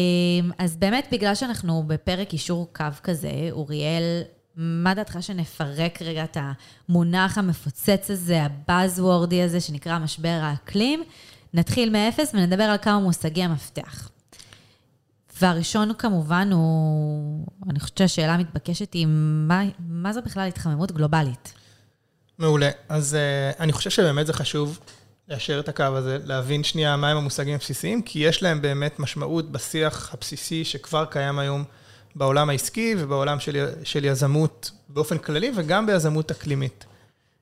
אז 0.59 0.77
באמת, 0.77 1.09
בגלל 1.13 1.35
שאנחנו 1.35 1.85
בפרק 1.87 2.33
יישור 2.33 2.69
קו 2.73 2.85
כזה, 3.03 3.31
אוריאל, 3.51 4.23
מה 4.57 4.95
דעתך 4.95 5.19
שנפרק 5.21 6.03
רגע 6.03 6.25
את 6.25 6.37
המונח 6.89 7.39
המפוצץ 7.39 8.11
הזה, 8.11 8.43
הבאזוורדי 8.43 9.43
הזה, 9.43 9.61
שנקרא 9.61 9.99
משבר 9.99 10.39
האקלים? 10.43 11.03
נתחיל 11.55 11.91
מאפס 11.91 12.35
ונדבר 12.35 12.65
על 12.65 12.79
כמה 12.83 12.99
מושגי 12.99 13.43
המפתח. 13.43 14.09
והראשון 15.41 15.91
כמובן 15.99 16.51
הוא, 16.53 17.47
אני 17.71 17.81
חושבת 17.81 17.99
שהשאלה 17.99 18.35
המתבקשת 18.35 18.93
היא, 18.93 19.07
מה, 19.09 19.63
מה 19.79 20.13
זו 20.13 20.21
בכלל 20.23 20.49
התחממות 20.49 20.93
גלובלית? 20.93 21.55
מעולה. 22.39 22.71
אז 22.89 23.17
uh, 23.17 23.61
אני 23.61 23.73
חושב 23.73 23.91
שבאמת 23.91 24.27
זה 24.27 24.33
חשוב 24.33 24.81
לאשר 25.29 25.61
את 25.61 25.69
הקו 25.69 25.85
הזה, 25.85 26.19
להבין 26.25 26.65
שנייה 26.65 26.97
מהם 26.97 27.17
המושגים 27.17 27.55
הבסיסיים, 27.55 28.03
כי 28.03 28.19
יש 28.19 28.43
להם 28.43 28.63
באמת 28.63 28.99
משמעות 28.99 29.53
בשיח 29.53 30.15
הבסיסי 30.15 30.65
שכבר 30.65 31.05
קיים 31.05 31.39
היום 31.39 31.65
בעולם 32.15 32.51
העסקי 32.51 32.95
ובעולם 32.99 33.41
של, 33.41 33.67
של 33.85 34.05
יזמות 34.05 34.71
באופן 34.89 35.19
כללי 35.19 35.53
וגם 35.57 35.87
ביזמות 35.87 36.31
אקלימית. 36.31 36.85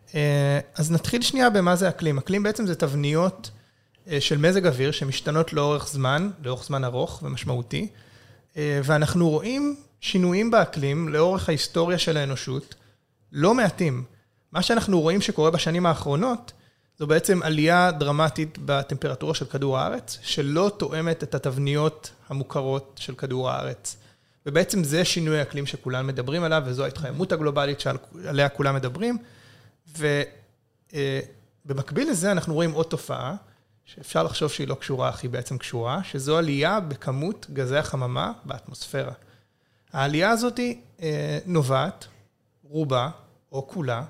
Uh, 0.08 0.14
אז 0.74 0.90
נתחיל 0.90 1.22
שנייה 1.22 1.50
במה 1.50 1.76
זה 1.76 1.88
אקלים. 1.88 2.18
אקלים 2.18 2.42
בעצם 2.42 2.66
זה 2.66 2.74
תבניות 2.74 3.50
של 4.20 4.38
מזג 4.38 4.66
אוויר 4.66 4.90
שמשתנות 4.90 5.52
לאורך 5.52 5.88
זמן, 5.88 6.30
לאורך 6.44 6.64
זמן 6.64 6.84
ארוך 6.84 7.22
ומשמעותי, 7.22 7.88
uh, 8.52 8.56
ואנחנו 8.84 9.30
רואים 9.30 9.76
שינויים 10.00 10.50
באקלים 10.50 11.08
לאורך 11.08 11.48
ההיסטוריה 11.48 11.98
של 11.98 12.16
האנושות, 12.16 12.74
לא 13.32 13.54
מעטים. 13.54 14.04
מה 14.52 14.62
שאנחנו 14.62 15.00
רואים 15.00 15.20
שקורה 15.20 15.50
בשנים 15.50 15.86
האחרונות, 15.86 16.52
זו 16.98 17.06
בעצם 17.06 17.42
עלייה 17.42 17.90
דרמטית 17.90 18.58
בטמפרטורה 18.64 19.34
של 19.34 19.44
כדור 19.44 19.78
הארץ, 19.78 20.18
שלא 20.22 20.72
תואמת 20.76 21.22
את 21.22 21.34
התבניות 21.34 22.10
המוכרות 22.28 23.00
של 23.02 23.14
כדור 23.14 23.50
הארץ. 23.50 23.96
ובעצם 24.46 24.84
זה 24.84 25.04
שינוי 25.04 25.38
האקלים 25.38 25.66
שכולם 25.66 26.06
מדברים 26.06 26.44
עליו, 26.44 26.62
וזו 26.66 26.84
ההתחממות 26.84 27.32
הגלובלית 27.32 27.80
שעליה 27.80 28.48
כולם 28.48 28.74
מדברים. 28.74 29.18
ובמקביל 31.66 32.10
לזה 32.10 32.32
אנחנו 32.32 32.54
רואים 32.54 32.72
עוד 32.72 32.86
תופעה, 32.86 33.34
שאפשר 33.84 34.22
לחשוב 34.22 34.50
שהיא 34.50 34.68
לא 34.68 34.74
קשורה, 34.74 35.08
אך 35.08 35.22
היא 35.22 35.30
בעצם 35.30 35.58
קשורה, 35.58 36.04
שזו 36.04 36.38
עלייה 36.38 36.80
בכמות 36.80 37.46
גזי 37.52 37.76
החממה 37.76 38.32
באטמוספירה. 38.44 39.12
העלייה 39.92 40.30
הזאת 40.30 40.60
אה, 41.02 41.38
נובעת, 41.46 42.06
רובה 42.62 43.10
או 43.52 43.68
כולה, 43.68 44.02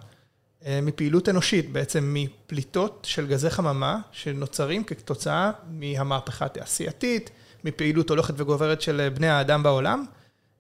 אה, 0.67 0.81
מפעילות 0.83 1.29
אנושית, 1.29 1.73
בעצם 1.73 2.15
מפליטות 2.17 3.07
של 3.09 3.27
גזי 3.27 3.51
חממה 3.51 4.01
שנוצרים 4.13 4.85
כתוצאה 4.85 5.51
מהמהפכה 5.71 6.45
התעשייתית, 6.45 7.31
מפעילות 7.65 8.11
הולכת 8.11 8.35
וגוברת 8.37 8.81
של 8.81 9.09
בני 9.15 9.29
האדם 9.29 9.63
בעולם. 9.63 10.05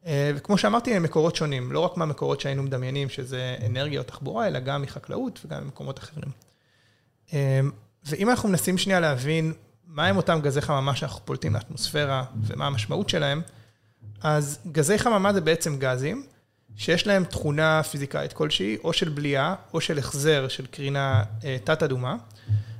אה, 0.06 0.32
וכמו 0.36 0.58
שאמרתי, 0.58 0.94
הם 0.94 1.02
מקורות 1.02 1.36
שונים, 1.36 1.72
לא 1.72 1.80
רק 1.80 1.96
מהמקורות 1.96 2.40
שהיינו 2.40 2.62
מדמיינים, 2.62 3.08
שזה 3.08 3.56
אנרגיה 3.66 4.00
או 4.00 4.04
תחבורה, 4.04 4.46
אלא 4.46 4.60
גם 4.60 4.82
מחקלאות 4.82 5.40
וגם 5.44 5.64
ממקומות 5.64 5.98
אחרים. 5.98 6.30
ואם 8.06 8.30
אנחנו 8.30 8.48
מנסים 8.48 8.78
שנייה 8.78 9.00
להבין 9.00 9.52
מהם 9.86 10.16
אותם 10.16 10.40
גזי 10.42 10.60
חממה 10.60 10.96
שאנחנו 10.96 11.20
פולטים 11.24 11.54
לאטמוספירה 11.54 12.24
ומה 12.42 12.66
המשמעות 12.66 13.08
שלהם, 13.08 13.42
אז 14.22 14.58
גזי 14.72 14.98
חממה 14.98 15.32
זה 15.32 15.40
בעצם 15.40 15.78
גזים 15.78 16.26
שיש 16.76 17.06
להם 17.06 17.24
תכונה 17.24 17.82
פיזיקאית 17.82 18.32
כלשהי, 18.32 18.76
או 18.84 18.92
של 18.92 19.08
בליעה, 19.08 19.54
או 19.74 19.80
של 19.80 19.98
החזר 19.98 20.48
של 20.48 20.66
קרינה 20.66 21.22
אה, 21.44 21.56
תת-אדומה, 21.64 22.16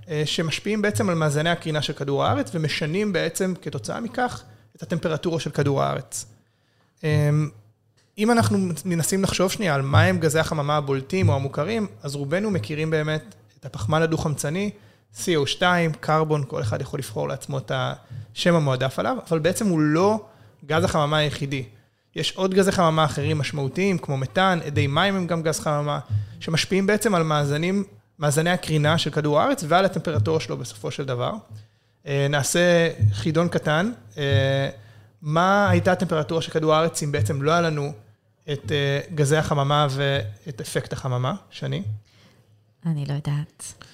אה, 0.09 0.23
שמשפיעים 0.27 0.83
בעצם 0.83 1.09
על 1.09 1.15
מאזני 1.15 1.51
הקרינה 1.51 1.83
של 1.83 1.93
כדור 1.93 2.25
הארץ, 2.25 2.51
ומשנים 2.55 3.13
בעצם 3.13 3.55
כתוצאה 3.63 4.01
מכך 4.01 4.43
את 4.77 4.83
הטמפרטורה 4.83 5.41
של 5.41 5.51
כדור 5.51 5.83
הארץ. 5.83 6.27
אה, 7.05 7.31
אם 8.19 8.31
אנחנו 8.31 8.59
מנסים 8.85 9.23
לחשוב 9.23 9.51
שנייה 9.51 9.75
על 9.75 9.83
מהם 9.83 10.19
גזי 10.19 10.39
החממה 10.39 10.77
הבולטים 10.77 11.29
או 11.29 11.35
המוכרים, 11.35 11.87
אז 12.03 12.15
רובנו 12.15 12.51
מכירים 12.51 12.91
באמת 12.91 13.35
את 13.61 13.67
הפחמן 13.67 14.03
הדו-חמצני, 14.03 14.71
CO2, 15.17 15.63
קרבון, 16.01 16.45
כל 16.49 16.63
אחד 16.63 16.81
יכול 16.81 16.99
לבחור 16.99 17.29
לעצמו 17.29 17.59
את 17.59 17.73
השם 17.75 18.55
המועדף 18.55 18.99
עליו, 18.99 19.17
אבל 19.29 19.39
בעצם 19.39 19.69
הוא 19.69 19.81
לא 19.81 20.25
גז 20.67 20.85
החממה 20.85 21.17
היחידי. 21.17 21.65
יש 22.17 22.33
עוד 22.37 22.55
גזי 22.55 22.73
חממה 22.73 23.05
אחרים 23.05 23.39
משמעותיים, 23.39 23.99
כמו 23.99 24.17
מתאן, 24.17 24.59
אדי 24.67 24.87
מים 24.87 25.17
הם 25.17 25.27
גם 25.27 25.43
גז 25.43 25.61
חממה, 25.61 25.99
שמשפיעים 26.41 26.87
בעצם 26.87 27.15
על 27.15 27.23
מאזנים, 27.23 27.85
מאזני 28.19 28.51
הקרינה 28.51 28.99
של 28.99 29.11
כדור 29.11 29.41
הארץ 29.41 29.65
ועל 29.69 29.85
הטמפרטורה 29.85 30.41
שלו 30.41 30.57
בסופו 30.57 30.91
של 30.91 31.05
דבר. 31.05 31.33
אה, 32.07 32.27
נעשה 32.31 32.91
חידון 33.13 33.49
קטן. 33.49 33.93
אה, 34.19 34.71
מה 35.23 35.69
הייתה 35.71 35.93
הטמפרטורה 35.93 36.43
של 36.43 36.51
כדור 36.51 36.75
הארץ 36.75 37.03
אם 37.03 37.13
בעצם 37.13 37.43
לא 37.43 37.51
היה 37.51 37.61
לנו 37.61 37.93
את 38.53 38.73
אה, 38.73 39.01
גזי 39.15 39.37
החממה 39.37 39.87
ואת 39.91 40.61
אפקט 40.61 40.93
החממה, 40.93 41.35
שני? 41.51 41.83
אני 42.87 43.07
לא 43.07 43.13
יודעת. 43.13 43.85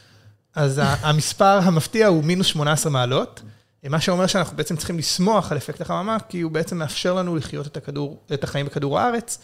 אז 0.55 0.81
המספר 0.83 1.59
המפתיע 1.63 2.07
הוא 2.07 2.25
מינוס 2.25 2.47
18 2.47 2.93
מעלות, 2.93 3.43
מה 3.85 4.01
שאומר 4.01 4.27
שאנחנו 4.27 4.57
בעצם 4.57 4.77
צריכים 4.77 4.99
לשמוח 4.99 5.53
על 5.53 5.59
אפקט 5.59 5.81
החממה, 5.81 6.17
כי 6.29 6.41
הוא 6.41 6.53
בעצם 6.53 6.79
מאפשר 6.79 7.15
לנו 7.15 7.37
לחיות 7.37 7.67
את, 7.67 7.77
הכדור, 7.77 8.21
את 8.35 8.45
החיים 8.45 8.67
בכדור 8.67 8.99
הארץ. 8.99 9.39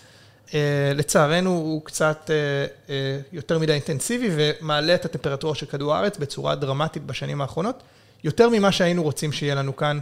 אה, 0.55 0.92
לצערנו 0.95 1.51
הוא 1.51 1.85
קצת 1.85 2.31
אה, 2.31 2.66
אה, 2.88 3.21
יותר 3.33 3.59
מדי 3.59 3.73
אינטנסיבי 3.73 4.29
ומעלה 4.31 4.95
את 4.95 5.05
הטמפרטורה 5.05 5.55
של 5.55 5.66
כדור 5.66 5.95
הארץ 5.95 6.19
בצורה 6.19 6.55
דרמטית 6.55 7.07
בשנים 7.07 7.40
האחרונות, 7.40 7.83
יותר 8.25 8.49
ממה 8.49 8.73
שהיינו 8.73 9.03
רוצים 9.03 9.33
שיהיה 9.33 9.55
לנו 9.55 9.77
כאן. 9.77 9.99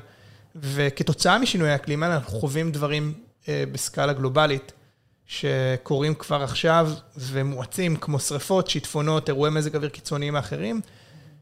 וכתוצאה 0.56 1.38
משינוי 1.38 1.70
האקלים 1.70 2.02
האלה 2.02 2.14
אנחנו 2.14 2.38
חווים 2.38 2.72
דברים 2.72 3.14
אה, 3.48 3.64
בסקאלה 3.72 4.12
גלובלית 4.12 4.72
שקורים 5.26 6.14
כבר 6.14 6.42
עכשיו 6.42 6.90
ומואצים, 7.16 7.96
כמו 7.96 8.18
שריפות, 8.18 8.70
שיטפונות, 8.70 9.28
אירועי 9.28 9.50
מזג 9.50 9.76
אוויר 9.76 9.90
קיצוניים 9.90 10.36
האחרים, 10.36 10.80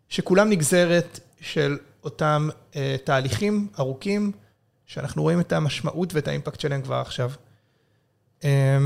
שכולם 0.09 0.51
נגזרת 0.51 1.21
של 1.41 1.79
אותם 2.05 2.49
אה, 2.77 2.97
תהליכים 3.05 3.69
ארוכים, 3.79 4.33
שאנחנו 4.87 5.23
רואים 5.23 5.41
את 5.41 5.53
המשמעות 5.53 6.15
ואת 6.15 6.29
האימפקט 6.29 6.61
שלהם 6.61 6.83
כבר 6.83 6.97
עכשיו. 6.97 7.31
אה, 8.45 8.79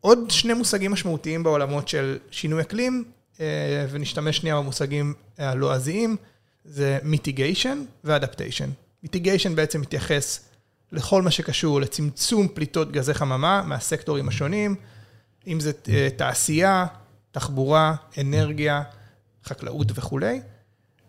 עוד 0.00 0.18
שני 0.28 0.54
מושגים 0.54 0.92
משמעותיים 0.92 1.42
בעולמות 1.42 1.88
של 1.88 2.18
שינוי 2.30 2.62
אקלים, 2.62 3.04
אה, 3.40 3.86
ונשתמש 3.90 4.36
שנייה 4.36 4.56
במושגים 4.56 5.14
הלועזיים, 5.38 6.16
זה 6.64 6.98
מיטיגיישן 7.02 7.84
ואדפטיישן. 8.04 8.70
מיטיגיישן 9.02 9.54
בעצם 9.54 9.80
מתייחס 9.80 10.40
לכל 10.94 11.22
מה 11.22 11.30
שקשור 11.30 11.80
לצמצום 11.80 12.48
פליטות 12.48 12.92
גזי 12.92 13.14
חממה 13.14 13.62
מהסקטורים 13.66 14.28
השונים, 14.28 14.74
אם 15.46 15.60
זה 15.60 15.72
אה, 15.88 16.08
תעשייה, 16.16 16.86
תחבורה, 17.30 17.94
אנרגיה, 18.20 18.82
חקלאות 19.44 19.92
וכולי. 19.94 20.40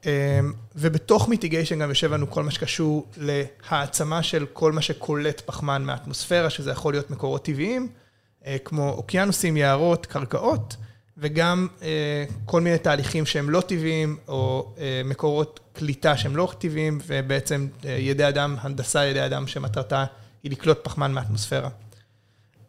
אה, 0.05 0.39
ובתוך 0.75 1.29
מיטיגיישן 1.29 1.79
גם 1.79 1.89
יושב 1.89 2.13
לנו 2.13 2.31
כל 2.31 2.43
מה 2.43 2.51
שקשור 2.51 3.07
להעצמה 3.17 4.23
של 4.23 4.45
כל 4.53 4.71
מה 4.71 4.81
שקולט 4.81 5.41
פחמן 5.45 5.83
מהאטמוספירה, 5.83 6.49
שזה 6.49 6.71
יכול 6.71 6.93
להיות 6.93 7.09
מקורות 7.09 7.45
טבעיים, 7.45 7.87
אה, 8.45 8.57
כמו 8.65 8.89
אוקיינוסים, 8.89 9.57
יערות, 9.57 10.05
קרקעות, 10.05 10.75
וגם 11.17 11.67
כל 12.45 12.61
מיני 12.61 12.77
תהליכים 12.77 13.25
שהם 13.25 13.49
לא 13.49 13.61
טבעיים, 13.61 14.17
או 14.27 14.73
מקורות 15.05 15.59
קליטה 15.73 16.17
שהם 16.17 16.35
לא 16.35 16.53
טבעיים, 16.57 16.99
ובעצם 17.07 17.67
ידי 17.83 18.27
אדם, 18.27 18.55
הנדסה 18.59 19.05
ידי 19.05 19.25
אדם 19.25 19.47
שמטרתה 19.47 20.05
היא 20.43 20.51
לקלוט 20.51 20.79
פחמן 20.83 21.11
מהאטמוספירה. 21.11 21.69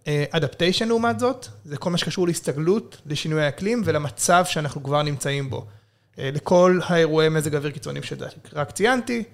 אדפטיישן 0.09 0.89
לעומת 0.89 1.21
זאת, 1.21 1.47
זה 1.65 1.77
כל 1.77 1.91
מה 1.91 1.99
שקשור 1.99 2.27
להסתגלות, 2.27 3.01
לשינוי 3.07 3.45
האקלים 3.45 3.83
ולמצב 3.85 4.45
שאנחנו 4.49 4.83
כבר 4.83 5.03
נמצאים 5.03 5.51
בו. 5.51 5.67
לכל 6.19 6.81
האירועי 6.87 7.29
מזג 7.29 7.55
אוויר 7.55 7.73
קיצוניים 7.73 8.03
שרק 8.03 8.71
ציינתי, 8.71 9.25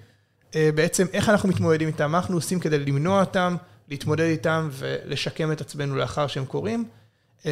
בעצם 0.55 1.07
איך 1.12 1.29
אנחנו 1.29 1.48
מתמודדים 1.48 1.88
איתם, 1.88 2.12
מה 2.12 2.18
אנחנו 2.18 2.37
עושים 2.37 2.61
כדי 2.61 2.79
למנוע 2.79 3.20
אותם, 3.20 3.57
להתמודד 3.88 4.25
איתם 4.25 4.68
ולשקם 4.72 5.53
את 5.53 5.61
עצמנו 5.61 5.96
לאחר 5.96 6.27
שהם 6.27 6.44
קורים. 6.44 6.85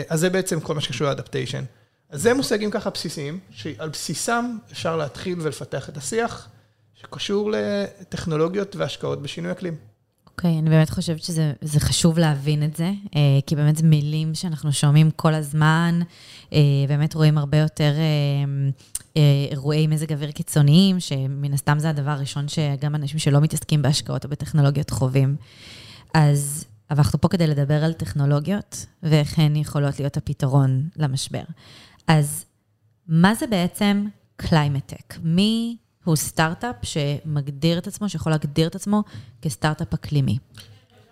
אז 0.08 0.20
זה 0.20 0.30
בעצם 0.30 0.60
כל 0.60 0.74
מה 0.74 0.80
שקשור 0.80 1.06
לאדפטיישן. 1.06 1.64
אז 2.10 2.22
זה 2.22 2.34
מושגים 2.34 2.70
ככה 2.70 2.90
בסיסיים, 2.90 3.38
שעל 3.50 3.88
בסיסם 3.88 4.56
אפשר 4.72 4.96
להתחיל 4.96 5.40
ולפתח 5.40 5.88
את 5.88 5.96
השיח, 5.96 6.48
שקשור 6.94 7.52
לטכנולוגיות 7.52 8.76
והשקעות 8.76 9.22
בשינוי 9.22 9.52
אקלים. 9.52 9.74
אוקיי, 10.26 10.56
okay, 10.56 10.58
אני 10.58 10.70
באמת 10.70 10.90
חושבת 10.90 11.22
שזה 11.22 11.80
חשוב 11.80 12.18
להבין 12.18 12.64
את 12.64 12.76
זה, 12.76 12.90
כי 13.46 13.56
באמת 13.56 13.76
זה 13.76 13.82
מילים 13.82 14.34
שאנחנו 14.34 14.72
שומעים 14.72 15.10
כל 15.10 15.34
הזמן, 15.34 16.00
באמת 16.88 17.14
רואים 17.14 17.38
הרבה 17.38 17.58
יותר 17.58 17.92
אירועי 19.50 19.86
מזג 19.86 20.12
אוויר 20.12 20.30
קיצוניים, 20.30 21.00
שמן 21.00 21.52
הסתם 21.52 21.78
זה 21.78 21.90
הדבר 21.90 22.10
הראשון 22.10 22.48
שגם 22.48 22.94
אנשים 22.94 23.18
שלא 23.18 23.40
מתעסקים 23.40 23.82
בהשקעות 23.82 24.24
או 24.24 24.30
בטכנולוגיות 24.30 24.90
חווים. 24.90 25.36
אז, 26.14 26.64
אבל 26.90 26.98
אנחנו 26.98 27.20
פה 27.20 27.28
כדי 27.28 27.46
לדבר 27.46 27.84
על 27.84 27.92
טכנולוגיות, 27.92 28.86
ואיך 29.02 29.38
הן 29.38 29.56
יכולות 29.56 29.98
להיות 29.98 30.16
הפתרון 30.16 30.88
למשבר. 30.96 31.42
אז 32.06 32.44
מה 33.08 33.34
זה 33.34 33.46
בעצם 33.46 34.06
climate 34.36 34.82
tech? 34.82 35.14
מי 35.22 35.76
הוא 36.04 36.16
סטארט-אפ 36.16 36.76
שמגדיר 36.82 37.78
את 37.78 37.86
עצמו, 37.86 38.08
שיכול 38.08 38.32
להגדיר 38.32 38.68
את 38.68 38.74
עצמו 38.74 39.02
כסטארט-אפ 39.42 39.94
אקלימי? 39.94 40.38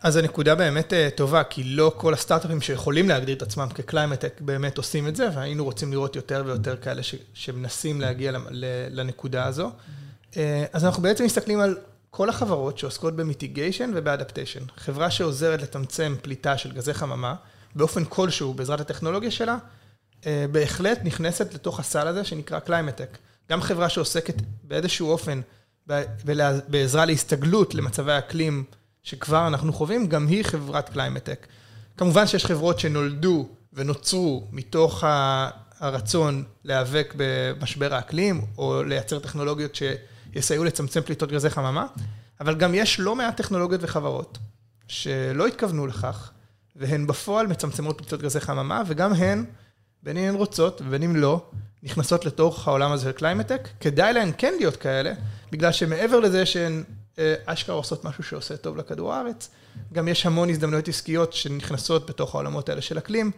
אז 0.03 0.17
הנקודה 0.17 0.55
באמת 0.55 0.93
טובה, 1.17 1.45
כי 1.45 1.65
לא 1.65 1.93
כל 1.97 2.15
הסטארט-אפים 2.15 2.61
שיכולים 2.61 3.09
להגדיר 3.09 3.37
את 3.37 3.43
עצמם 3.43 3.69
כ 3.75 3.85
climate 3.85 4.20
tech 4.20 4.41
באמת 4.41 4.79
עושים 4.79 5.09
את 5.09 5.17
זה, 5.17 5.29
והיינו 5.35 5.65
רוצים 5.65 5.93
לראות 5.93 6.17
יותר 6.17 6.43
ויותר 6.47 6.77
כאלה 6.77 7.03
ש, 7.03 7.15
שמנסים 7.35 8.01
להגיע 8.01 8.33
לנקודה 8.91 9.45
הזו. 9.45 9.71
אז 10.73 10.85
אנחנו 10.85 11.03
בעצם 11.03 11.25
מסתכלים 11.25 11.61
על 11.61 11.77
כל 12.11 12.29
החברות 12.29 12.79
שעוסקות 12.79 13.17
ב 13.17 13.23
mitigation 13.23 13.91
וב 13.95 14.05
adaptation. 14.05 14.61
חברה 14.77 15.11
שעוזרת 15.11 15.63
לצמצם 15.63 16.15
פליטה 16.23 16.59
של 16.59 16.73
גזי 16.73 16.95
חממה, 16.95 17.35
באופן 17.75 18.05
כלשהו, 18.05 18.55
בעזרת 18.55 18.81
הטכנולוגיה 18.81 19.31
שלה, 19.31 19.57
בהחלט 20.27 20.99
נכנסת 21.05 21.55
לתוך 21.55 21.81
הסל 21.81 22.07
הזה 22.07 22.25
שנקרא 22.25 22.59
climate 22.59 22.94
tech. 22.94 23.19
גם 23.51 23.63
חברה 23.63 23.89
שעוסקת 23.89 24.35
באיזשהו 24.63 25.11
אופן 25.11 25.41
בעזרה 26.69 27.05
להסתגלות 27.05 27.75
למצבי 27.75 28.13
האקלים 28.13 28.65
שכבר 29.03 29.47
אנחנו 29.47 29.73
חווים, 29.73 30.07
גם 30.07 30.27
היא 30.27 30.45
חברת 30.45 30.89
climate 30.89 31.23
tech. 31.23 31.47
כמובן 31.97 32.27
שיש 32.27 32.47
חברות 32.47 32.79
שנולדו 32.79 33.49
ונוצרו 33.73 34.49
מתוך 34.53 35.05
הרצון 35.79 36.45
להיאבק 36.65 37.15
במשבר 37.17 37.95
האקלים, 37.95 38.45
או 38.59 38.83
לייצר 38.83 39.19
טכנולוגיות 39.19 39.75
שיסייעו 40.33 40.65
לצמצם 40.65 41.01
פליטות 41.01 41.33
גזי 41.33 41.51
חממה, 41.51 41.87
אבל 42.41 42.55
גם 42.55 42.75
יש 42.75 43.01
לא 43.01 43.17
מעט 43.17 43.37
טכנולוגיות 43.37 43.83
וחברות 43.85 44.39
שלא 44.89 45.47
התכוונו 45.47 45.87
לכך, 45.87 46.31
והן 46.77 47.07
בפועל 47.07 47.47
מצמצמות 47.47 47.99
פליטות 47.99 48.23
גזי 48.23 48.41
חממה, 48.41 48.83
וגם 48.87 49.13
הן 49.13 49.45
בין 50.03 50.17
אם 50.17 50.29
הן 50.29 50.35
רוצות 50.35 50.81
ובין 50.81 51.03
אם 51.03 51.17
לא, 51.17 51.43
נכנסות 51.83 52.25
לתוך 52.25 52.69
העולם 52.69 52.93
הזה 52.93 53.05
של 53.05 53.13
climate 53.13 53.45
tech, 53.45 53.69
כדאי 53.81 54.13
להן 54.13 54.33
כן 54.39 54.55
להיות 54.59 54.77
כאלה, 54.77 55.13
בגלל 55.53 55.73
שמעבר 55.73 56.21
לזה 56.21 56.47
שהן 56.47 56.85
אשכרה 57.45 57.75
עושות 57.77 58.05
משהו 58.05 58.25
שעושה 58.25 58.57
טוב 58.57 58.77
לכדור 58.77 59.15
הארץ, 59.15 59.51
גם 59.93 60.09
יש 60.09 60.27
המון 60.27 60.51
הזדמנויות 60.51 60.89
עסקיות 60.89 61.33
שנכנסות 61.33 62.11
בתוך 62.11 62.35
העולמות 62.35 62.69
האלה 62.69 62.81
של 62.81 62.99
אקלים, 62.99 63.31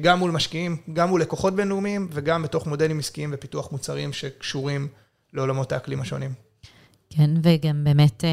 גם 0.00 0.18
מול 0.18 0.30
משקיעים, 0.30 0.76
גם 0.92 1.08
מול 1.08 1.20
לקוחות 1.20 1.54
בינלאומיים, 1.54 2.08
וגם 2.12 2.42
בתוך 2.42 2.66
מודלים 2.66 2.98
עסקיים 2.98 3.30
ופיתוח 3.34 3.72
מוצרים 3.72 4.12
שקשורים 4.12 4.88
לעולמות 5.32 5.72
האקלים 5.72 6.00
השונים. 6.00 6.34
כן, 7.10 7.30
וגם 7.42 7.84
באמת... 7.84 8.24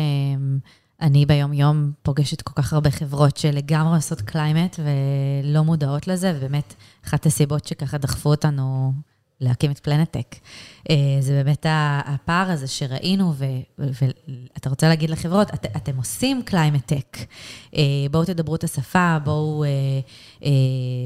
אני 1.02 1.26
ביום-יום 1.26 1.92
פוגשת 2.02 2.42
כל 2.42 2.54
כך 2.56 2.74
הרבה 2.74 2.92
חברות 2.92 3.38
שלגמרי 3.38 3.96
עושות 3.96 4.22
climate 4.22 4.80
ולא 4.80 5.64
מודעות 5.64 6.08
לזה, 6.08 6.34
ובאמת, 6.36 6.74
אחת 7.06 7.26
הסיבות 7.26 7.68
שככה 7.68 7.98
דחפו 7.98 8.30
אותנו 8.30 8.94
להקים 9.42 9.72
את 9.72 9.80
פלנטק. 9.80 10.36
זה 11.20 11.44
באמת 11.44 11.66
הפער 12.06 12.52
הזה 12.52 12.68
שראינו, 12.68 13.34
ואתה 13.78 14.70
רוצה 14.70 14.90
להגיד 14.90 15.10
לחברות, 15.10 15.54
את, 15.54 15.66
אתם 15.76 15.98
עושים 15.98 16.44
climate 16.44 16.87
tech, 16.87 17.18
בואו 18.12 18.26
תדברו 18.26 18.56
את 18.56 18.64
השפה, 18.64 19.18
בואו 19.24 19.64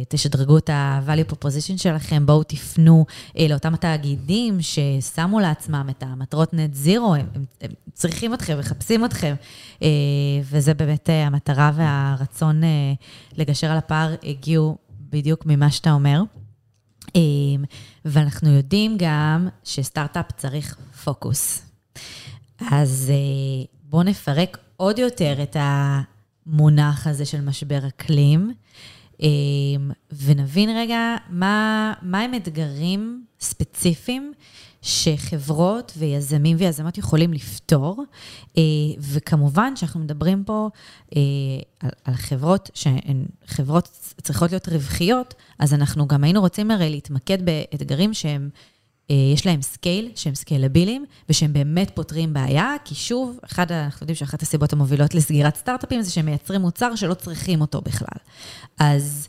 תשדרגו 0.09 0.57
את 0.57 0.69
ה-value 0.69 1.31
proposition 1.31 1.77
שלכם, 1.77 2.25
בואו 2.25 2.43
תפנו 2.43 3.05
לאותם 3.49 3.73
התאגידים 3.73 4.57
ששמו 4.61 5.39
לעצמם 5.39 5.87
את 5.89 6.03
המטרות 6.03 6.53
נט 6.53 6.73
זירו, 6.73 7.15
הם, 7.15 7.27
הם, 7.35 7.45
הם 7.61 7.71
צריכים 7.93 8.33
אתכם, 8.33 8.59
מחפשים 8.59 9.05
אתכם, 9.05 9.35
וזה 10.43 10.73
באמת 10.73 11.09
המטרה 11.25 11.71
והרצון 11.75 12.61
לגשר 13.37 13.71
על 13.71 13.77
הפער 13.77 14.15
הגיעו 14.23 14.77
בדיוק 15.09 15.45
ממה 15.45 15.71
שאתה 15.71 15.91
אומר. 15.91 16.21
ואנחנו 18.05 18.49
יודעים 18.49 18.95
גם 18.99 19.47
שסטארט-אפ 19.63 20.25
צריך 20.37 20.77
פוקוס. 21.03 21.61
אז 22.71 23.11
בואו 23.83 24.03
נפרק 24.03 24.57
עוד 24.77 24.99
יותר 24.99 25.43
את 25.43 25.55
המונח 25.59 27.07
הזה 27.07 27.25
של 27.25 27.41
משבר 27.41 27.87
אקלים, 27.87 28.51
ונבין 30.11 30.69
רגע 30.77 31.15
מה, 31.29 31.93
מה 32.01 32.21
הם 32.21 32.33
אתגרים 32.33 33.25
ספציפיים 33.39 34.33
שחברות 34.81 35.93
ויזמים 35.97 36.57
ויזמות 36.59 36.97
יכולים 36.97 37.33
לפתור, 37.33 38.03
וכמובן 38.99 39.75
שאנחנו 39.75 39.99
מדברים 39.99 40.43
פה 40.43 40.69
על, 41.79 41.89
על 42.03 42.13
חברות 42.13 42.69
שהן 42.73 43.25
חברות 43.47 43.89
צריכות 44.21 44.51
להיות 44.51 44.67
רווחיות, 44.69 45.33
אז 45.59 45.73
אנחנו 45.73 46.07
גם 46.07 46.23
היינו 46.23 46.41
רוצים 46.41 46.71
הרי 46.71 46.89
להתמקד 46.89 47.37
באתגרים 47.45 48.13
שהם 48.13 48.49
יש 49.33 49.45
להם 49.45 49.61
scale, 49.61 50.11
שהם 50.15 50.35
סקיילבילים, 50.35 51.05
ושהם 51.29 51.53
באמת 51.53 51.91
פותרים 51.93 52.33
בעיה, 52.33 52.73
כי 52.85 52.95
שוב, 52.95 53.39
אחד, 53.45 53.71
אנחנו 53.71 54.03
יודעים 54.03 54.15
שאחת 54.15 54.41
הסיבות 54.41 54.73
המובילות 54.73 55.15
לסגירת 55.15 55.55
סטארט-אפים 55.55 56.01
זה 56.01 56.11
שהם 56.11 56.25
מייצרים 56.25 56.61
מוצר 56.61 56.95
שלא 56.95 57.13
צריכים 57.13 57.61
אותו 57.61 57.81
בכלל. 57.81 58.17
אז 58.79 59.27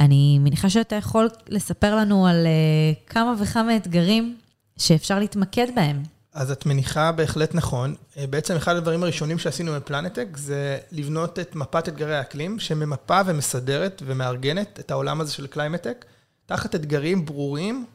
אני 0.00 0.38
מניחה 0.38 0.70
שאתה 0.70 0.96
יכול 0.96 1.28
לספר 1.48 1.96
לנו 1.96 2.26
על 2.26 2.46
uh, 2.46 3.10
כמה 3.10 3.34
וכמה 3.38 3.76
אתגרים 3.76 4.36
שאפשר 4.76 5.18
להתמקד 5.18 5.66
בהם. 5.74 6.02
אז 6.32 6.50
את 6.50 6.66
מניחה 6.66 7.12
בהחלט 7.12 7.54
נכון. 7.54 7.94
אה, 8.16 8.26
בעצם 8.26 8.56
אחד 8.56 8.76
הדברים 8.76 9.02
הראשונים 9.02 9.38
שעשינו 9.38 9.72
בפלנטק 9.72 10.26
זה 10.36 10.78
לבנות 10.92 11.38
את 11.38 11.54
מפת 11.54 11.88
אתגרי 11.88 12.16
האקלים, 12.16 12.58
שממפה 12.58 13.20
ומסדרת 13.26 14.02
ומארגנת 14.06 14.80
את 14.80 14.90
העולם 14.90 15.20
הזה 15.20 15.32
של 15.32 15.46
climate 15.46 15.80
tech, 15.80 16.04
תחת 16.46 16.74
אתגרים 16.74 17.24
ברורים, 17.24 17.86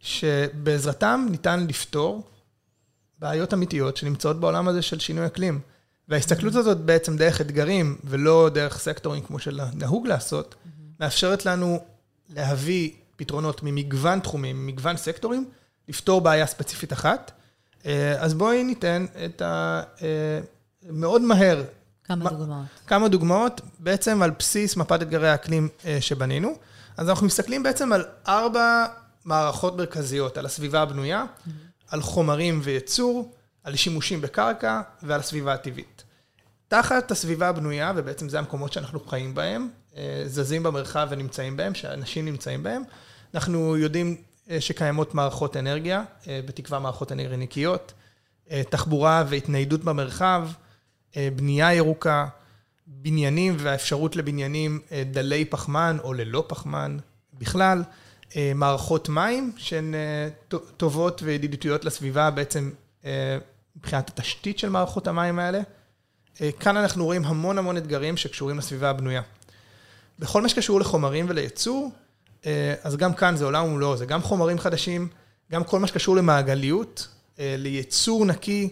שבעזרתם 0.00 1.26
ניתן 1.30 1.66
לפתור 1.68 2.22
בעיות 3.18 3.54
אמיתיות 3.54 3.96
שנמצאות 3.96 4.40
בעולם 4.40 4.68
הזה 4.68 4.82
של 4.82 4.98
שינוי 4.98 5.26
אקלים. 5.26 5.60
וההסתכלות 6.08 6.54
הזאת 6.54 6.78
בעצם 6.78 7.16
דרך 7.16 7.40
אתגרים, 7.40 7.96
ולא 8.04 8.50
דרך 8.54 8.78
סקטורים 8.78 9.22
כמו 9.22 9.38
שנהוג 9.38 10.06
לעשות, 10.06 10.54
מאפשרת 11.00 11.46
לנו 11.46 11.80
להביא 12.28 12.90
פתרונות 13.16 13.62
ממגוון 13.62 14.20
תחומים, 14.20 14.66
ממגוון 14.66 14.96
סקטורים, 14.96 15.50
לפתור 15.88 16.20
בעיה 16.20 16.46
ספציפית 16.46 16.92
אחת. 16.92 17.32
אה, 17.86 18.22
אז 18.22 18.34
בואי 18.34 18.64
ניתן 18.64 19.06
את 19.24 19.42
ה... 19.42 19.82
אה, 20.02 20.40
מאוד 20.90 21.22
מהר. 21.22 21.64
כמה 22.04 22.30
דוגמאות. 22.30 22.66
כמה 22.86 23.08
דוגמאות, 23.08 23.60
בעצם 23.78 24.22
על 24.22 24.30
בסיס 24.30 24.76
מפת 24.76 25.02
אתגרי 25.02 25.28
האקלים 25.28 25.68
אה, 25.84 26.00
שבנינו. 26.00 26.54
אז 26.96 27.08
אנחנו 27.08 27.26
מסתכלים 27.26 27.62
בעצם 27.62 27.92
על 27.92 28.04
ארבע 28.28 28.86
מערכות 29.24 29.76
מרכזיות, 29.76 30.38
על 30.38 30.46
הסביבה 30.46 30.82
הבנויה, 30.82 31.24
mm-hmm. 31.24 31.50
על 31.88 32.02
חומרים 32.02 32.60
וייצור, 32.62 33.32
על 33.64 33.76
שימושים 33.76 34.20
בקרקע 34.20 34.80
ועל 35.02 35.20
הסביבה 35.20 35.54
הטבעית. 35.54 36.02
תחת 36.68 37.10
הסביבה 37.10 37.48
הבנויה, 37.48 37.92
ובעצם 37.96 38.28
זה 38.28 38.38
המקומות 38.38 38.72
שאנחנו 38.72 39.00
חיים 39.00 39.34
בהם, 39.34 39.68
זזים 40.26 40.62
במרחב 40.62 41.08
ונמצאים 41.10 41.56
בהם, 41.56 41.74
שאנשים 41.74 42.24
נמצאים 42.24 42.62
בהם, 42.62 42.82
אנחנו 43.34 43.76
יודעים 43.76 44.16
שקיימות 44.60 45.14
מערכות 45.14 45.56
אנרגיה, 45.56 46.04
אה, 46.28 46.40
בתקווה 46.46 46.78
מערכות 46.78 47.12
אנרגיה 47.12 47.36
נקיות, 47.36 47.92
אה, 48.50 48.62
תחבורה 48.70 49.24
והתניידות 49.28 49.84
במרחב, 49.84 50.48
בנייה 51.36 51.74
ירוקה, 51.74 52.26
בניינים 52.86 53.56
והאפשרות 53.58 54.16
לבניינים 54.16 54.80
דלי 55.10 55.44
פחמן 55.44 55.96
או 56.02 56.12
ללא 56.12 56.44
פחמן 56.48 56.96
בכלל, 57.34 57.82
מערכות 58.54 59.08
מים 59.08 59.52
שהן 59.56 59.94
טובות 60.76 61.22
וידידותיות 61.22 61.84
לסביבה 61.84 62.30
בעצם 62.30 62.70
מבחינת 63.76 64.08
התשתית 64.08 64.58
של 64.58 64.68
מערכות 64.68 65.06
המים 65.06 65.38
האלה. 65.38 65.60
כאן 66.60 66.76
אנחנו 66.76 67.04
רואים 67.04 67.24
המון 67.24 67.58
המון 67.58 67.76
אתגרים 67.76 68.16
שקשורים 68.16 68.58
לסביבה 68.58 68.90
הבנויה. 68.90 69.22
בכל 70.18 70.42
מה 70.42 70.48
שקשור 70.48 70.80
לחומרים 70.80 71.26
ולייצור, 71.28 71.90
אה, 71.90 72.05
אז 72.82 72.96
גם 72.96 73.14
כאן 73.14 73.36
זה 73.36 73.44
עולם 73.44 73.64
ומלואו, 73.64 73.96
זה 73.96 74.06
גם 74.06 74.22
חומרים 74.22 74.58
חדשים, 74.58 75.08
גם 75.52 75.64
כל 75.64 75.80
מה 75.80 75.86
שקשור 75.86 76.16
למעגליות, 76.16 77.08
אה, 77.38 77.54
לייצור 77.58 78.24
נקי, 78.24 78.68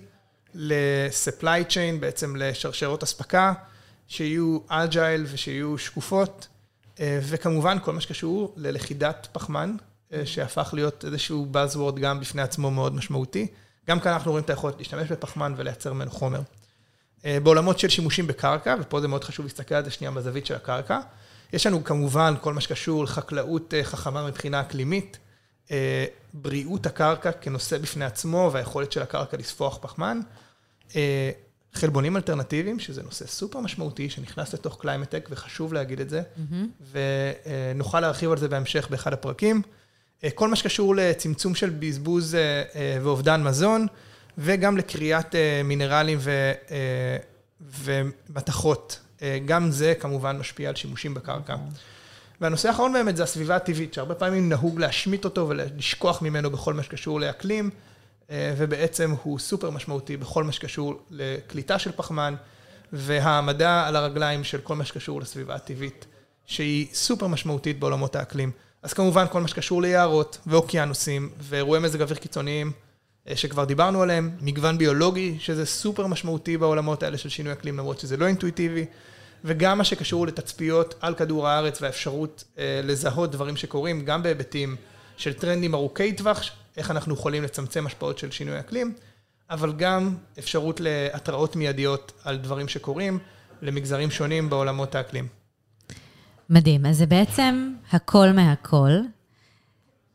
ל-supply 0.54 1.70
chain, 1.70 2.00
בעצם 2.00 2.36
לשרשרות 2.36 3.02
אספקה, 3.02 3.52
שיהיו 4.08 4.58
אג'ייל 4.68 5.26
ושיהיו 5.32 5.78
שקופות, 5.78 6.48
אה, 7.00 7.18
וכמובן 7.22 7.78
כל 7.82 7.92
מה 7.92 8.00
שקשור 8.00 8.54
ללכידת 8.56 9.28
פחמן, 9.32 9.76
שהפך 10.24 10.70
להיות 10.72 11.04
איזשהו 11.04 11.46
Buzzword 11.52 11.98
גם 12.00 12.20
בפני 12.20 12.42
עצמו 12.42 12.70
מאוד 12.70 12.94
משמעותי. 12.94 13.46
גם 13.88 14.00
כאן 14.00 14.12
אנחנו 14.12 14.30
רואים 14.30 14.44
את 14.44 14.50
היכולת 14.50 14.78
להשתמש 14.78 15.12
בפחמן 15.12 15.54
ולייצר 15.56 15.92
ממנו 15.92 16.10
חומר. 16.10 16.40
בעולמות 17.24 17.78
של 17.78 17.88
שימושים 17.88 18.26
בקרקע, 18.26 18.76
ופה 18.80 19.00
זה 19.00 19.08
מאוד 19.08 19.24
חשוב 19.24 19.46
להסתכל 19.46 19.74
על 19.74 19.84
זה 19.84 19.90
שנייה 19.90 20.10
בזווית 20.10 20.46
של 20.46 20.54
הקרקע, 20.54 21.00
יש 21.54 21.66
לנו 21.66 21.84
כמובן 21.84 22.34
כל 22.40 22.52
מה 22.54 22.60
שקשור 22.60 23.04
לחקלאות 23.04 23.74
אה, 23.74 23.84
חכמה 23.84 24.26
מבחינה 24.26 24.60
אקלימית, 24.60 25.18
אה, 25.70 26.04
בריאות 26.32 26.86
הקרקע 26.86 27.32
כנושא 27.32 27.78
בפני 27.78 28.04
עצמו 28.04 28.50
והיכולת 28.52 28.92
של 28.92 29.02
הקרקע 29.02 29.36
לספוח 29.36 29.78
פחמן, 29.82 30.20
אה, 30.96 31.30
חלבונים 31.74 32.16
אלטרנטיביים, 32.16 32.78
שזה 32.78 33.02
נושא 33.02 33.26
סופר 33.26 33.60
משמעותי 33.60 34.10
שנכנס 34.10 34.54
לתוך 34.54 34.80
climate 34.80 35.11
tech 35.11 35.28
וחשוב 35.30 35.72
להגיד 35.72 36.00
את 36.00 36.10
זה, 36.10 36.22
mm-hmm. 36.22 36.96
ונוכל 37.74 38.00
להרחיב 38.00 38.30
על 38.30 38.38
זה 38.38 38.48
בהמשך 38.48 38.88
באחד 38.90 39.12
הפרקים. 39.12 39.62
כל 40.34 40.48
מה 40.48 40.56
שקשור 40.56 40.96
לצמצום 40.96 41.54
של 41.54 41.70
בזבוז 41.70 42.36
ואובדן 43.02 43.42
מזון, 43.42 43.86
וגם 44.38 44.76
לכריית 44.76 45.34
מינרלים 45.64 46.18
ומתכות 47.70 48.98
אה, 49.00 49.03
גם 49.46 49.70
זה 49.70 49.94
כמובן 50.00 50.38
משפיע 50.38 50.68
על 50.68 50.74
שימושים 50.74 51.14
בקרקע. 51.14 51.56
והנושא 52.40 52.68
האחרון 52.68 52.92
באמת 52.92 53.16
זה 53.16 53.22
הסביבה 53.22 53.56
הטבעית, 53.56 53.94
שהרבה 53.94 54.14
פעמים 54.14 54.48
נהוג 54.48 54.80
להשמיט 54.80 55.24
אותו 55.24 55.48
ולשכוח 55.48 56.22
ממנו 56.22 56.50
בכל 56.50 56.74
מה 56.74 56.82
שקשור 56.82 57.20
לאקלים, 57.20 57.70
אה, 58.30 58.54
ובעצם 58.56 59.14
הוא 59.22 59.38
סופר 59.38 59.70
משמעותי 59.70 60.16
בכל 60.16 60.44
מה 60.44 60.52
שקשור 60.52 61.02
לקליטה 61.10 61.78
של 61.78 61.92
פחמן, 61.92 62.34
והעמדה 62.92 63.86
על 63.86 63.96
הרגליים 63.96 64.44
של 64.44 64.60
כל 64.60 64.76
מה 64.76 64.84
שקשור 64.84 65.20
לסביבה 65.20 65.54
הטבעית, 65.54 66.06
שהיא 66.46 66.86
סופר 66.94 67.26
משמעותית 67.26 67.80
בעולמות 67.80 68.16
האקלים. 68.16 68.50
אז 68.82 68.92
כמובן 68.92 69.24
כל 69.30 69.40
מה 69.40 69.48
שקשור 69.48 69.82
ליערות 69.82 70.38
ואוקיינוסים 70.46 71.30
ואירועי 71.40 71.80
מזג 71.80 72.02
אוויר 72.02 72.18
קיצוניים, 72.18 72.72
אה, 73.28 73.36
שכבר 73.36 73.64
דיברנו 73.64 74.02
עליהם, 74.02 74.30
מגוון 74.40 74.78
ביולוגי, 74.78 75.36
שזה 75.38 75.66
סופר 75.66 76.06
משמעותי 76.06 76.56
בעולמות 76.56 77.02
האלה 77.02 77.18
של 77.18 77.28
שינוי 77.28 77.52
אקלים, 77.52 77.78
למרות 77.78 78.00
שזה 78.00 78.16
לא 78.16 78.26
אינטואיטיבי, 78.26 78.86
וגם 79.44 79.78
מה 79.78 79.84
שקשור 79.84 80.26
לתצפיות 80.26 80.94
על 81.00 81.14
כדור 81.14 81.48
הארץ 81.48 81.82
והאפשרות 81.82 82.44
אה, 82.58 82.80
לזהות 82.84 83.32
דברים 83.32 83.56
שקורים, 83.56 84.04
גם 84.04 84.22
בהיבטים 84.22 84.76
של 85.16 85.32
טרנדים 85.32 85.74
ארוכי 85.74 86.12
טווח, 86.12 86.50
איך 86.76 86.90
אנחנו 86.90 87.14
יכולים 87.14 87.42
לצמצם 87.42 87.86
השפעות 87.86 88.18
של 88.18 88.30
שינוי 88.30 88.58
אקלים, 88.58 88.94
אבל 89.50 89.72
גם 89.72 90.14
אפשרות 90.38 90.80
להתראות 90.80 91.56
מיידיות 91.56 92.12
על 92.24 92.36
דברים 92.36 92.68
שקורים 92.68 93.18
למגזרים 93.62 94.10
שונים 94.10 94.50
בעולמות 94.50 94.94
האקלים. 94.94 95.28
מדהים, 96.50 96.86
אז 96.86 96.96
זה 96.98 97.06
בעצם 97.06 97.72
הכל 97.92 98.28
מהכל. 98.34 98.90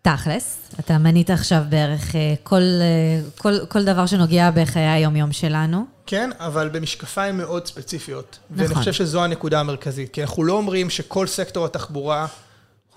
תכלס, 0.01 0.71
אתה 0.79 0.97
מנית 0.97 1.29
עכשיו 1.29 1.63
בערך 1.69 2.15
אה, 2.15 2.33
כל, 2.43 2.61
אה, 2.61 3.21
כל, 3.37 3.65
כל 3.65 3.83
דבר 3.83 4.05
שנוגע 4.05 4.51
בחיי 4.51 4.87
היום-יום 4.87 5.31
שלנו. 5.31 5.85
כן, 6.09 6.29
אבל 6.39 6.69
במשקפיים 6.69 7.37
מאוד 7.37 7.67
ספציפיות. 7.67 8.39
נכון. 8.49 8.63
ואני 8.63 8.75
חושב 8.75 8.93
שזו 8.93 9.23
הנקודה 9.23 9.59
המרכזית, 9.59 10.13
כי 10.13 10.21
אנחנו 10.21 10.43
לא 10.43 10.53
אומרים 10.53 10.89
שכל 10.89 11.27
סקטור 11.27 11.65
התחבורה 11.65 12.27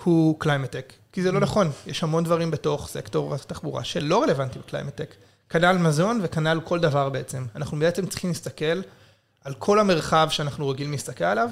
הוא 0.04 0.40
climate 0.40 0.70
tech, 0.70 0.92
כי 1.12 1.22
זה 1.22 1.32
לא 1.32 1.38
mm. 1.38 1.42
נכון. 1.42 1.70
יש 1.86 2.02
המון 2.02 2.24
דברים 2.24 2.50
בתוך 2.50 2.88
סקטור 2.88 3.34
התחבורה 3.34 3.84
שלא 3.84 4.22
רלוונטי 4.22 4.58
ב 4.58 4.62
climate 4.62 4.93
tech. 4.93 5.14
כנ"ל 5.50 5.78
מזון 5.78 6.20
וכנ"ל 6.22 6.60
כל 6.64 6.80
דבר 6.80 7.08
בעצם. 7.08 7.44
אנחנו 7.56 7.78
בעצם 7.78 8.06
צריכים 8.06 8.30
להסתכל 8.30 8.80
על 9.44 9.54
כל 9.54 9.78
המרחב 9.78 10.28
שאנחנו 10.30 10.68
רגילים 10.68 10.92
להסתכל 10.92 11.24
עליו 11.24 11.48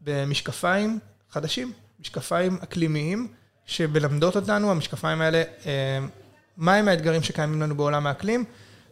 במשקפיים 0.00 0.98
חדשים, 1.30 1.72
משקפיים 2.00 2.58
אקלימיים. 2.62 3.28
שמלמדות 3.66 4.36
אותנו, 4.36 4.70
המשקפיים 4.70 5.20
האלה, 5.20 5.42
אה, 5.66 5.98
מהם 6.56 6.88
האתגרים 6.88 7.22
שקיימים 7.22 7.62
לנו 7.62 7.76
בעולם 7.76 8.06
האקלים, 8.06 8.44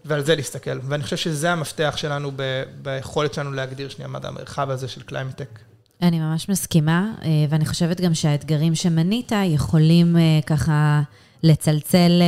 ועל 0.07 0.25
זה 0.25 0.37
להסתכל. 0.37 0.79
ואני 0.83 1.03
חושב 1.03 1.17
שזה 1.17 1.53
המפתח 1.53 1.95
שלנו 1.97 2.31
ב- 2.37 2.63
ביכולת 2.83 3.35
שלנו 3.35 3.53
להגדיר 3.53 3.89
שנייה 3.89 4.09
מה 4.09 4.19
המרחב 4.23 4.71
הזה 4.71 4.89
של 4.89 5.03
climate 5.03 5.36
tech. 5.36 5.59
אני 6.03 6.19
ממש 6.21 6.49
מסכימה, 6.49 7.13
אה, 7.23 7.29
ואני 7.49 7.67
חושבת 7.67 8.01
גם 8.01 8.15
שהאתגרים 8.15 8.75
שמנית 8.75 9.33
יכולים 9.45 10.17
אה, 10.17 10.23
ככה 10.47 11.03
לצלצל 11.43 12.23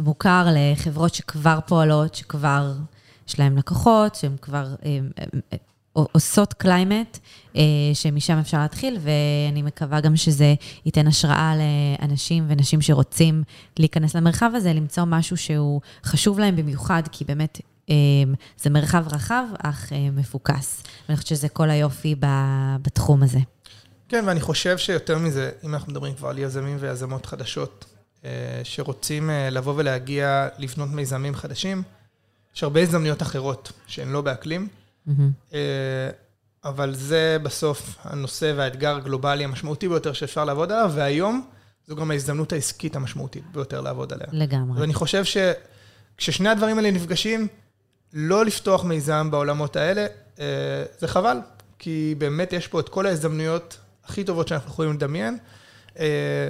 מוכר 0.00 0.46
לחברות 0.52 1.14
שכבר 1.14 1.58
פועלות, 1.66 2.14
שכבר 2.14 2.72
יש 3.28 3.38
להן 3.38 3.58
לקוחות, 3.58 4.14
שהן 4.14 4.36
כבר 4.42 4.66
עושות 6.12 6.52
קליימט, 6.52 7.18
אה, 7.56 7.62
שמשם 7.94 8.38
אפשר 8.38 8.58
להתחיל, 8.58 8.98
ואני 9.00 9.62
מקווה 9.62 10.00
גם 10.00 10.16
שזה 10.16 10.54
ייתן 10.86 11.06
השראה 11.06 11.54
לאנשים 12.00 12.44
ונשים 12.48 12.80
שרוצים 12.82 13.42
להיכנס 13.78 14.16
למרחב 14.16 14.50
הזה, 14.54 14.72
למצוא 14.72 15.04
משהו 15.04 15.36
שהוא 15.36 15.80
חשוב 16.04 16.38
להם 16.38 16.56
במיוחד, 16.56 17.02
כי 17.12 17.24
באמת 17.24 17.60
אה, 17.90 17.94
זה 18.58 18.70
מרחב 18.70 19.04
רחב, 19.10 19.44
אך 19.62 19.92
אה, 19.92 20.08
מפוקס. 20.12 20.82
ואני 21.08 21.16
חושבת 21.16 21.28
שזה 21.28 21.48
כל 21.48 21.70
היופי 21.70 22.14
בתחום 22.82 23.22
הזה. 23.22 23.38
כן, 24.08 24.24
ואני 24.26 24.40
חושב 24.40 24.78
שיותר 24.78 25.18
מזה, 25.18 25.50
אם 25.64 25.74
אנחנו 25.74 25.92
מדברים 25.92 26.14
כבר 26.14 26.28
על 26.28 26.38
יזמים 26.38 26.76
ויזמות 26.80 27.26
חדשות, 27.26 27.84
שרוצים 28.64 29.30
לבוא 29.50 29.74
ולהגיע, 29.76 30.48
לבנות 30.58 30.88
מיזמים 30.88 31.34
חדשים, 31.34 31.82
יש 32.56 32.62
הרבה 32.62 32.80
הזדמנויות 32.80 33.22
אחרות 33.22 33.72
שהן 33.86 34.08
לא 34.08 34.20
באקלים. 34.20 34.68
Mm-hmm. 35.08 35.52
אבל 36.64 36.94
זה 36.94 37.36
בסוף 37.42 37.96
הנושא 38.02 38.52
והאתגר 38.56 38.96
הגלובלי 38.96 39.44
המשמעותי 39.44 39.88
ביותר 39.88 40.12
שאפשר 40.12 40.44
לעבוד 40.44 40.72
עליו, 40.72 40.92
והיום 40.94 41.46
זו 41.88 41.96
גם 41.96 42.10
ההזדמנות 42.10 42.52
העסקית 42.52 42.96
המשמעותית 42.96 43.44
ביותר 43.52 43.80
לעבוד 43.80 44.12
עליה. 44.12 44.26
לגמרי. 44.32 44.80
ואני 44.80 44.94
חושב 44.94 45.22
שכששני 45.24 46.48
הדברים 46.48 46.78
האלה 46.78 46.90
נפגשים, 46.90 47.48
לא 48.12 48.44
לפתוח 48.44 48.84
מיזם 48.84 49.30
בעולמות 49.30 49.76
האלה, 49.76 50.06
אה, 50.38 50.44
זה 50.98 51.08
חבל, 51.08 51.38
כי 51.78 52.14
באמת 52.18 52.52
יש 52.52 52.68
פה 52.68 52.80
את 52.80 52.88
כל 52.88 53.06
ההזדמנויות 53.06 53.78
הכי 54.04 54.24
טובות 54.24 54.48
שאנחנו 54.48 54.70
יכולים 54.70 54.92
לדמיין, 54.92 55.38
אה, 55.98 56.04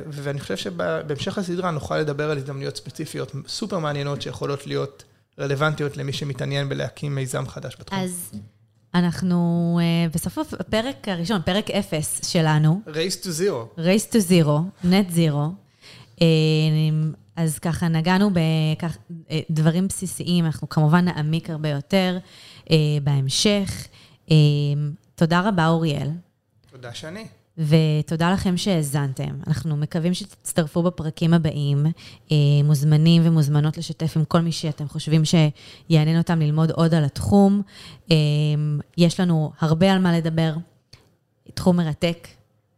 ואני 0.07 0.41
חושב 0.41 0.57
שבהמשך 0.57 1.39
הסדרה 1.39 1.71
נוכל 1.71 1.99
לדבר 1.99 2.31
על 2.31 2.37
הזדמנויות 2.37 2.77
ספציפיות 2.77 3.33
סופר 3.49 3.79
מעניינות 3.79 4.23
שיכולות 4.23 4.67
להיות 4.67 5.05
רלוונטיות 5.39 5.97
למי 5.97 6.13
שמתעניין 6.13 6.69
בלהקים 6.69 7.15
מיזם 7.15 7.49
חדש 7.49 7.77
בתחום. 7.81 7.99
אז 7.99 8.33
אנחנו 8.95 9.79
אה, 9.83 10.09
בסוף 10.15 10.39
הפרק 10.61 11.09
הראשון, 11.09 11.41
פרק 11.45 11.71
אפס 11.71 12.21
שלנו, 12.33 12.81
Race 12.87 13.25
to 13.25 13.27
Zero. 13.27 13.79
Race 13.79 14.13
to 14.13 14.31
Zero, 14.31 14.85
Net 14.85 15.17
Zero. 15.17 15.39
אה, 16.23 16.27
אז 17.37 17.59
ככה 17.59 17.89
נגענו 17.89 18.31
בדברים 19.51 19.89
בסיסיים, 19.89 20.45
אנחנו 20.45 20.69
כמובן 20.69 21.05
נעמיק 21.05 21.51
הרבה 21.51 21.69
יותר 21.69 22.19
אה, 22.71 22.77
בהמשך. 23.03 23.89
אה, 24.31 24.37
תודה 25.15 25.49
רבה, 25.49 25.69
אוריאל, 25.69 26.11
תודה 26.71 26.95
שאני. 26.95 27.27
ותודה 27.59 28.33
לכם 28.33 28.57
שהאזנתם. 28.57 29.37
אנחנו 29.47 29.77
מקווים 29.77 30.15
שתצטרפו 30.15 30.83
בפרקים 30.83 31.35
הבאים. 31.35 31.87
אה, 32.33 32.37
מוזמנים 32.65 33.23
ומוזמנות 33.25 33.79
לשתף 33.79 34.17
עם 34.17 34.25
כל 34.25 34.41
מי 34.41 34.53
שאתם 34.53 34.89
חושבים 34.89 35.23
שיעניין 35.25 36.19
אותם 36.19 36.41
ללמוד 36.41 36.71
עוד 36.71 36.95
על 36.95 37.05
התחום. 37.05 37.63
אה, 38.11 38.17
יש 38.99 39.21
לנו 39.21 39.53
הרבה 39.61 39.93
על 39.93 39.99
מה 39.99 40.19
לדבר, 40.19 40.55
תחום 41.55 41.77
מרתק. 41.77 42.29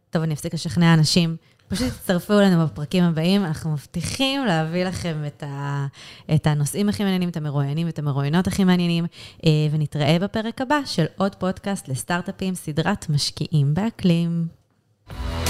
טוב, 0.09 0.23
אני 0.23 0.33
אפסיק 0.33 0.53
לשכנע 0.53 0.93
אנשים. 0.93 1.37
פשוט 1.67 1.87
תצטרפו 1.87 2.39
אלינו 2.39 2.65
בפרקים 2.65 3.03
הבאים, 3.03 3.45
אנחנו 3.45 3.71
מבטיחים 3.71 4.45
להביא 4.45 4.85
לכם 4.85 5.23
את, 5.27 5.43
ה, 5.43 5.87
את 6.35 6.47
הנושאים 6.47 6.89
הכי 6.89 7.03
מעניינים, 7.03 7.29
את 7.29 7.37
המרואיינים 7.37 7.87
ואת 7.87 7.99
המרואיינות 7.99 8.47
הכי 8.47 8.63
מעניינים, 8.63 9.05
אה, 9.45 9.51
ונתראה 9.71 10.17
בפרק 10.19 10.61
הבא 10.61 10.79
של 10.85 11.05
עוד 11.17 11.35
פודקאסט 11.35 11.87
לסטארט-אפים, 11.87 12.55
סדרת 12.55 13.09
משקיעים 13.09 13.73
באקלים. 13.73 14.60
you 15.11 15.40